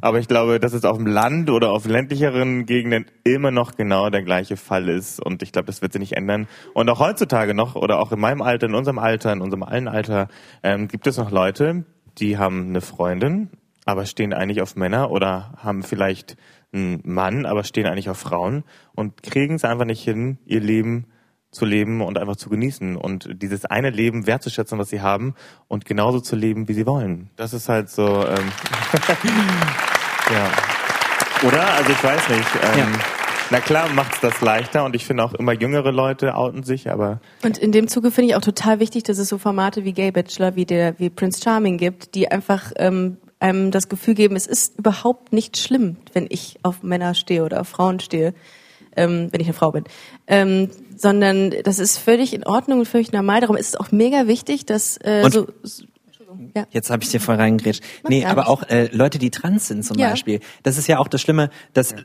Aber 0.01 0.19
ich 0.19 0.29
glaube, 0.29 0.61
dass 0.61 0.73
es 0.73 0.85
auf 0.85 0.97
dem 0.97 1.07
Land 1.07 1.51
oder 1.51 1.71
auf 1.71 1.87
ländlicheren 1.87 2.67
Gegenden 2.67 3.07
immer 3.25 3.51
noch 3.51 3.77
genau 3.77 4.11
der 4.11 4.23
gleiche 4.23 4.57
Fall 4.57 4.89
ist. 4.89 5.21
Und 5.21 5.43
ich 5.43 5.53
glaube, 5.53 5.67
das 5.67 5.83
wird 5.83 5.93
sich 5.93 6.01
nicht 6.01 6.17
ändern. 6.17 6.49
Und 6.75 6.89
auch 6.91 7.01
heutzutage 7.01 7.55
noch, 7.55 7.77
oder 7.77 8.01
auch 8.01 8.13
in 8.13 8.21
meinem 8.21 8.43
Alter, 8.43 8.67
in 8.67 8.75
unserem 8.75 8.99
Alter, 8.99 9.33
in 9.33 9.41
unserem 9.41 9.63
allen 9.63 9.89
Alter, 9.89 10.29
ähm, 10.63 10.89
gibt 10.89 11.07
es 11.07 11.17
noch 11.17 11.31
Leute, 11.31 11.85
die 12.19 12.39
haben 12.39 12.69
eine 12.69 12.81
Freundin, 12.81 13.51
aber 13.85 14.07
stehen 14.07 14.33
eigentlich 14.33 14.63
auf 14.63 14.77
Männer 14.77 15.11
oder 15.11 15.55
haben 15.59 15.83
vielleicht 15.83 16.37
einen 16.73 17.01
Mann, 17.05 17.47
aber 17.47 17.65
stehen 17.65 17.87
eigentlich 17.87 18.11
auf 18.11 18.19
Frauen 18.19 18.65
und 18.95 19.23
kriegen 19.23 19.55
es 19.55 19.65
einfach 19.65 19.85
nicht 19.85 20.03
hin, 20.03 20.39
ihr 20.45 20.61
Leben 20.61 21.07
zu 21.51 21.65
leben 21.65 22.03
und 22.03 22.19
einfach 22.19 22.37
zu 22.37 22.51
genießen 22.51 22.97
und 22.97 23.43
dieses 23.43 23.65
eine 23.65 23.91
Leben 23.91 24.27
wertzuschätzen, 24.27 24.79
was 24.79 24.91
sie 24.91 25.01
haben 25.01 25.35
und 25.67 25.87
genauso 25.87 26.21
zu 26.21 26.37
leben, 26.37 26.69
wie 26.69 26.75
sie 26.75 26.87
wollen. 26.87 27.31
Das 27.37 27.55
ist 27.55 27.71
halt 27.71 27.89
so, 27.89 28.07
ähm, 28.27 28.53
ja. 30.31 31.49
Oder? 31.49 31.73
Also 31.75 31.91
ich 31.91 32.05
weiß 32.05 32.29
nicht. 32.29 32.49
Ähm, 32.63 32.79
Ja. 32.79 32.87
Na 33.51 33.61
klar 33.61 33.89
macht's 33.95 34.21
das 34.21 34.43
leichter 34.43 34.85
und 34.85 34.95
ich 34.95 35.07
finde 35.07 35.25
auch 35.25 35.33
immer 35.33 35.53
jüngere 35.53 35.91
Leute 35.91 36.35
outen 36.35 36.65
sich, 36.65 36.91
aber 36.91 37.21
Und 37.43 37.57
in 37.57 37.73
dem 37.73 37.89
Zuge 37.89 38.11
finde 38.11 38.29
ich 38.31 38.37
auch 38.37 38.43
total 38.43 38.79
wichtig, 38.79 39.05
dass 39.05 39.17
es 39.17 39.31
so 39.31 39.39
Formate 39.39 39.85
wie 39.85 39.95
Gay 39.95 40.11
Bachelor, 40.11 40.55
wie 40.55 40.67
der, 40.67 40.99
wie 40.99 41.09
Prince 41.09 41.41
Charming 41.43 41.79
gibt, 41.79 42.15
die 42.15 42.31
einfach 42.31 42.73
ähm, 42.77 43.17
einem 43.41 43.71
das 43.71 43.89
Gefühl 43.89 44.15
geben, 44.15 44.37
es 44.37 44.47
ist 44.47 44.79
überhaupt 44.79 45.33
nicht 45.33 45.57
schlimm, 45.57 45.97
wenn 46.13 46.27
ich 46.29 46.59
auf 46.63 46.83
Männer 46.83 47.15
stehe 47.15 47.45
oder 47.45 47.61
auf 47.61 47.69
Frauen 47.69 48.01
stehe, 48.01 48.35
ähm, 48.97 49.29
wenn 49.31 49.41
ich 49.41 49.47
eine 49.47 49.55
Frau 49.55 49.71
bin. 49.71 49.85
Ähm, 50.27 50.71
sondern 50.97 51.55
das 51.63 51.79
ist 51.79 51.99
völlig 51.99 52.35
in 52.35 52.45
Ordnung 52.45 52.81
und 52.81 52.87
völlig 52.89 53.13
normal. 53.13 53.41
Darum 53.41 53.57
ist 53.57 53.69
es 53.69 53.77
auch 53.77 53.93
mega 53.93 54.27
wichtig, 54.27 54.67
dass 54.67 54.97
äh, 54.99 55.23
Und- 55.25 55.33
so, 55.33 55.47
so 55.63 55.85
Entschuldigung, 56.29 56.53
ja. 56.55 56.67
Jetzt 56.71 56.91
habe 56.91 57.03
ich 57.03 57.09
dir 57.11 57.21
voll 57.21 57.37
reingrätscht. 57.37 57.83
Nee, 58.09 58.25
aber 58.25 58.43
nichts. 58.43 58.51
auch 58.51 58.63
äh, 58.69 58.89
Leute, 58.95 59.19
die 59.19 59.31
trans 59.31 59.69
sind 59.69 59.85
zum 59.85 59.99
Ja. 59.99 60.11
Beispiel. 60.11 60.41
Das 60.63 60.77
ist 60.79 60.87
ja 60.87 60.99
auch 60.99 61.09
das 61.09 61.21
Schlimme, 61.21 61.51
dass 61.73 61.93
äh, 61.93 61.97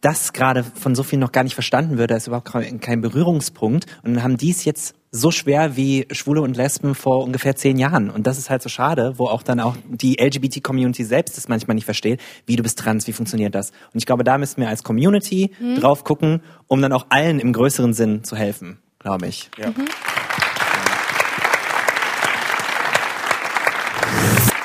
das 0.00 0.32
gerade 0.32 0.64
von 0.64 0.94
so 0.94 1.02
vielen 1.02 1.20
noch 1.20 1.32
gar 1.32 1.44
nicht 1.44 1.54
verstanden 1.54 1.98
wird. 1.98 2.10
Da 2.10 2.16
ist 2.16 2.26
überhaupt 2.26 2.50
kein 2.80 3.00
Berührungspunkt. 3.00 3.86
Und 4.02 4.14
dann 4.14 4.22
haben 4.22 4.36
die 4.38 4.50
es 4.50 4.64
jetzt 4.64 4.94
so 5.12 5.30
schwer 5.30 5.76
wie 5.76 6.06
Schwule 6.12 6.40
und 6.40 6.56
Lesben 6.56 6.94
vor 6.94 7.22
ungefähr 7.24 7.54
zehn 7.56 7.76
Jahren. 7.78 8.10
Und 8.10 8.26
das 8.26 8.38
ist 8.38 8.48
halt 8.50 8.62
so 8.62 8.68
schade, 8.68 9.14
wo 9.18 9.26
auch 9.26 9.42
dann 9.42 9.60
auch 9.60 9.76
die 9.88 10.16
LGBT-Community 10.20 11.04
selbst 11.04 11.36
das 11.36 11.48
manchmal 11.48 11.74
nicht 11.74 11.84
versteht. 11.84 12.20
Wie 12.46 12.56
du 12.56 12.62
bist 12.62 12.78
trans, 12.78 13.06
wie 13.06 13.12
funktioniert 13.12 13.54
das? 13.54 13.70
Und 13.92 13.98
ich 13.98 14.06
glaube, 14.06 14.24
da 14.24 14.38
müssen 14.38 14.60
wir 14.60 14.68
als 14.68 14.82
Community 14.84 15.52
Mhm. 15.60 15.76
drauf 15.80 16.04
gucken, 16.04 16.42
um 16.68 16.80
dann 16.80 16.92
auch 16.92 17.06
allen 17.10 17.40
im 17.40 17.52
größeren 17.52 17.92
Sinn 17.92 18.24
zu 18.24 18.36
helfen, 18.36 18.78
glaube 19.00 19.26
ich. 19.26 19.50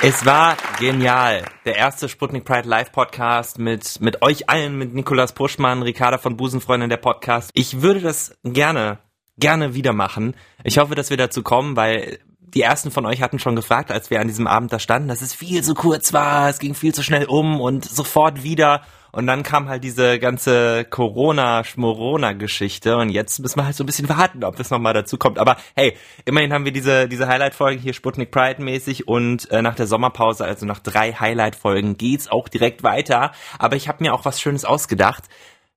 Es 0.02 0.26
war 0.26 0.58
genial. 0.80 1.46
Der 1.64 1.78
erste 1.78 2.10
Sputnik 2.10 2.46
Pride 2.46 2.68
Live 2.68 2.92
Podcast 2.92 3.58
mit, 3.58 4.00
mit 4.02 4.22
euch 4.22 4.50
allen, 4.50 4.78
mit 4.78 4.94
Nikolas 4.94 5.34
Puschmann, 5.34 5.82
Ricarda 5.82 6.18
von 6.18 6.38
Busenfreundin 6.38 6.90
der 6.90 6.98
Podcast. 6.98 7.50
Ich 7.54 7.82
würde 7.82 8.02
das 8.02 8.38
gerne, 8.44 9.00
gerne 9.38 9.74
wieder 9.74 9.94
machen. 9.94 10.36
Ich 10.64 10.78
hoffe, 10.78 10.96
dass 10.96 11.10
wir 11.10 11.18
dazu 11.18 11.44
kommen, 11.44 11.76
weil 11.76 12.20
die 12.56 12.62
ersten 12.62 12.90
von 12.90 13.06
euch 13.06 13.22
hatten 13.22 13.38
schon 13.38 13.56
gefragt, 13.56 13.92
als 13.92 14.10
wir 14.10 14.22
an 14.22 14.28
diesem 14.28 14.48
Abend 14.48 14.72
da 14.72 14.80
standen, 14.80 15.10
dass 15.10 15.22
es 15.22 15.34
viel 15.34 15.62
zu 15.62 15.74
kurz 15.74 16.14
war, 16.14 16.50
es 16.50 16.60
ging 16.60 16.74
viel 16.74 16.96
zu 16.96 17.04
schnell 17.04 17.26
um 17.26 17.60
und 17.60 17.84
sofort 17.86 18.44
wieder. 18.44 18.82
Und 19.12 19.28
dann 19.28 19.44
kam 19.44 19.70
halt 19.70 19.84
diese 19.86 20.20
ganze 20.20 20.84
Corona-Schmorona-Geschichte 20.84 22.98
und 22.98 23.10
jetzt 23.10 23.40
müssen 23.40 23.60
wir 23.60 23.66
halt 23.66 23.76
so 23.76 23.84
ein 23.84 23.86
bisschen 23.86 24.10
warten, 24.10 24.44
ob 24.44 24.60
es 24.60 24.72
nochmal 24.72 24.94
dazu 24.94 25.18
kommt. 25.18 25.40
Aber 25.40 25.56
hey, 25.74 25.96
immerhin 26.26 26.52
haben 26.52 26.66
wir 26.66 26.74
diese, 26.74 27.08
diese 27.08 27.28
Highlight-Folgen 27.28 27.82
hier 27.82 27.94
Sputnik 27.94 28.32
Pride-mäßig 28.32 29.08
und 29.08 29.50
äh, 29.52 29.62
nach 29.62 29.76
der 29.76 29.88
Sommerpause, 29.88 30.44
also 30.44 30.66
nach 30.66 30.80
drei 30.80 31.14
Highlight-Folgen, 31.14 31.96
geht's 31.96 32.28
auch 32.28 32.50
direkt 32.50 32.84
weiter. 32.84 33.32
Aber 33.58 33.78
ich 33.78 33.88
habe 33.88 34.04
mir 34.04 34.14
auch 34.14 34.26
was 34.26 34.42
Schönes 34.42 34.66
ausgedacht. 34.66 35.24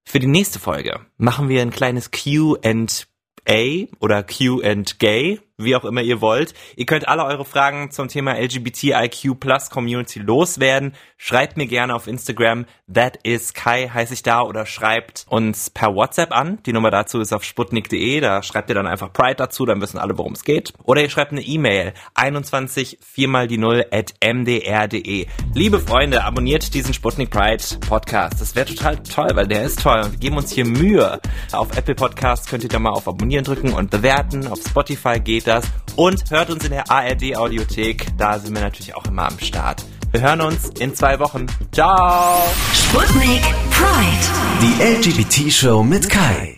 Für 0.05 0.19
die 0.19 0.27
nächste 0.27 0.59
Folge 0.59 0.99
machen 1.17 1.49
wir 1.49 1.62
ein 1.62 1.71
kleines 1.71 2.11
Q&A 2.11 3.87
oder 4.01 4.25
Q&Gay, 4.25 5.41
wie 5.59 5.77
auch 5.77 5.85
immer 5.85 6.01
ihr 6.01 6.21
wollt. 6.21 6.55
Ihr 6.77 6.87
könnt 6.87 7.09
alle 7.09 7.25
eure 7.25 7.44
Fragen 7.44 7.90
zum 7.90 8.09
Thema 8.09 8.38
LGBTIQ 8.38 9.38
Plus 9.38 9.71
Community 9.71 10.21
loswerden. 10.21 10.94
Schreibt 11.16 11.57
mir 11.57 11.66
gerne 11.66 11.94
auf 11.94 12.07
Instagram, 12.07 12.66
that 12.92 13.18
is 13.25 13.53
Kai 13.55 13.88
heiße 13.88 14.14
ich 14.14 14.23
da 14.23 14.42
oder 14.42 14.66
schreibt 14.66 15.27
uns 15.29 15.71
per 15.71 15.94
WhatsApp 15.94 16.33
an. 16.33 16.59
Die 16.64 16.73
Nummer 16.73 16.90
dazu 16.90 17.21
ist 17.21 17.33
auf 17.33 17.44
sputnik.de, 17.44 18.21
da 18.21 18.42
schreibt 18.42 18.68
ihr 18.71 18.75
dann 18.75 18.87
einfach 18.87 19.12
Pride 19.12 19.37
dazu, 19.37 19.66
dann 19.66 19.81
wissen 19.81 19.99
alle, 19.99 20.16
worum 20.16 20.33
es 20.33 20.44
geht. 20.44 20.73
Oder 20.85 21.03
ihr 21.03 21.11
schreibt 21.11 21.33
eine 21.33 21.42
E-Mail, 21.42 21.92
21 22.14 22.99
4 23.03 23.29
mal 23.29 23.49
die 23.49 23.59
0 23.59 23.87
at 23.90 24.14
mdr.de. 24.25 25.27
Liebe 25.55 25.81
Freunde, 25.81 26.25
abonniert 26.25 26.73
diesen 26.75 26.94
Sputnik 26.94 27.31
Pride 27.31 27.64
Podcast. 27.88 28.40
Das 28.40 28.55
wäre 28.55 28.66
total 28.66 29.03
toll, 29.03 29.31
weil 29.35 29.49
der 29.49 29.64
ist 29.64 29.83
toll 29.83 29.99
wir 30.11 30.18
geben 30.18 30.37
uns 30.37 30.53
hier 30.53 30.64
Mühe. 30.64 31.21
Auf 31.53 31.77
Apple 31.77 31.94
Podcasts 31.94 32.49
könnt 32.49 32.62
ihr 32.62 32.68
da 32.68 32.79
mal 32.79 32.90
auf 32.90 33.09
Abonnieren 33.09 33.44
drücken 33.44 33.73
und 33.73 33.90
bewerten. 33.90 34.47
Auf 34.47 34.61
Spotify 34.61 35.18
geht 35.18 35.48
das. 35.49 35.65
Und 35.97 36.31
hört 36.31 36.51
uns 36.51 36.65
in 36.65 36.71
der 36.71 36.91
ARD 36.91 37.37
Audiothek. 37.37 38.07
Da 38.17 38.39
sind 38.39 38.55
wir 38.55 38.63
natürlich 38.63 38.95
auch 38.95 39.05
immer 39.07 39.27
am 39.27 39.39
Start. 39.41 39.85
Wir 40.11 40.21
hören 40.21 40.41
uns 40.41 40.71
in 40.79 40.95
zwei 40.95 41.19
Wochen. 41.19 41.47
Ciao! 41.73 42.41
Sputnik 42.73 43.43
Pride. 43.71 44.27
Die 44.63 44.83
LGBT-Show 44.83 45.83
mit 45.83 46.09
Kai. 46.09 46.58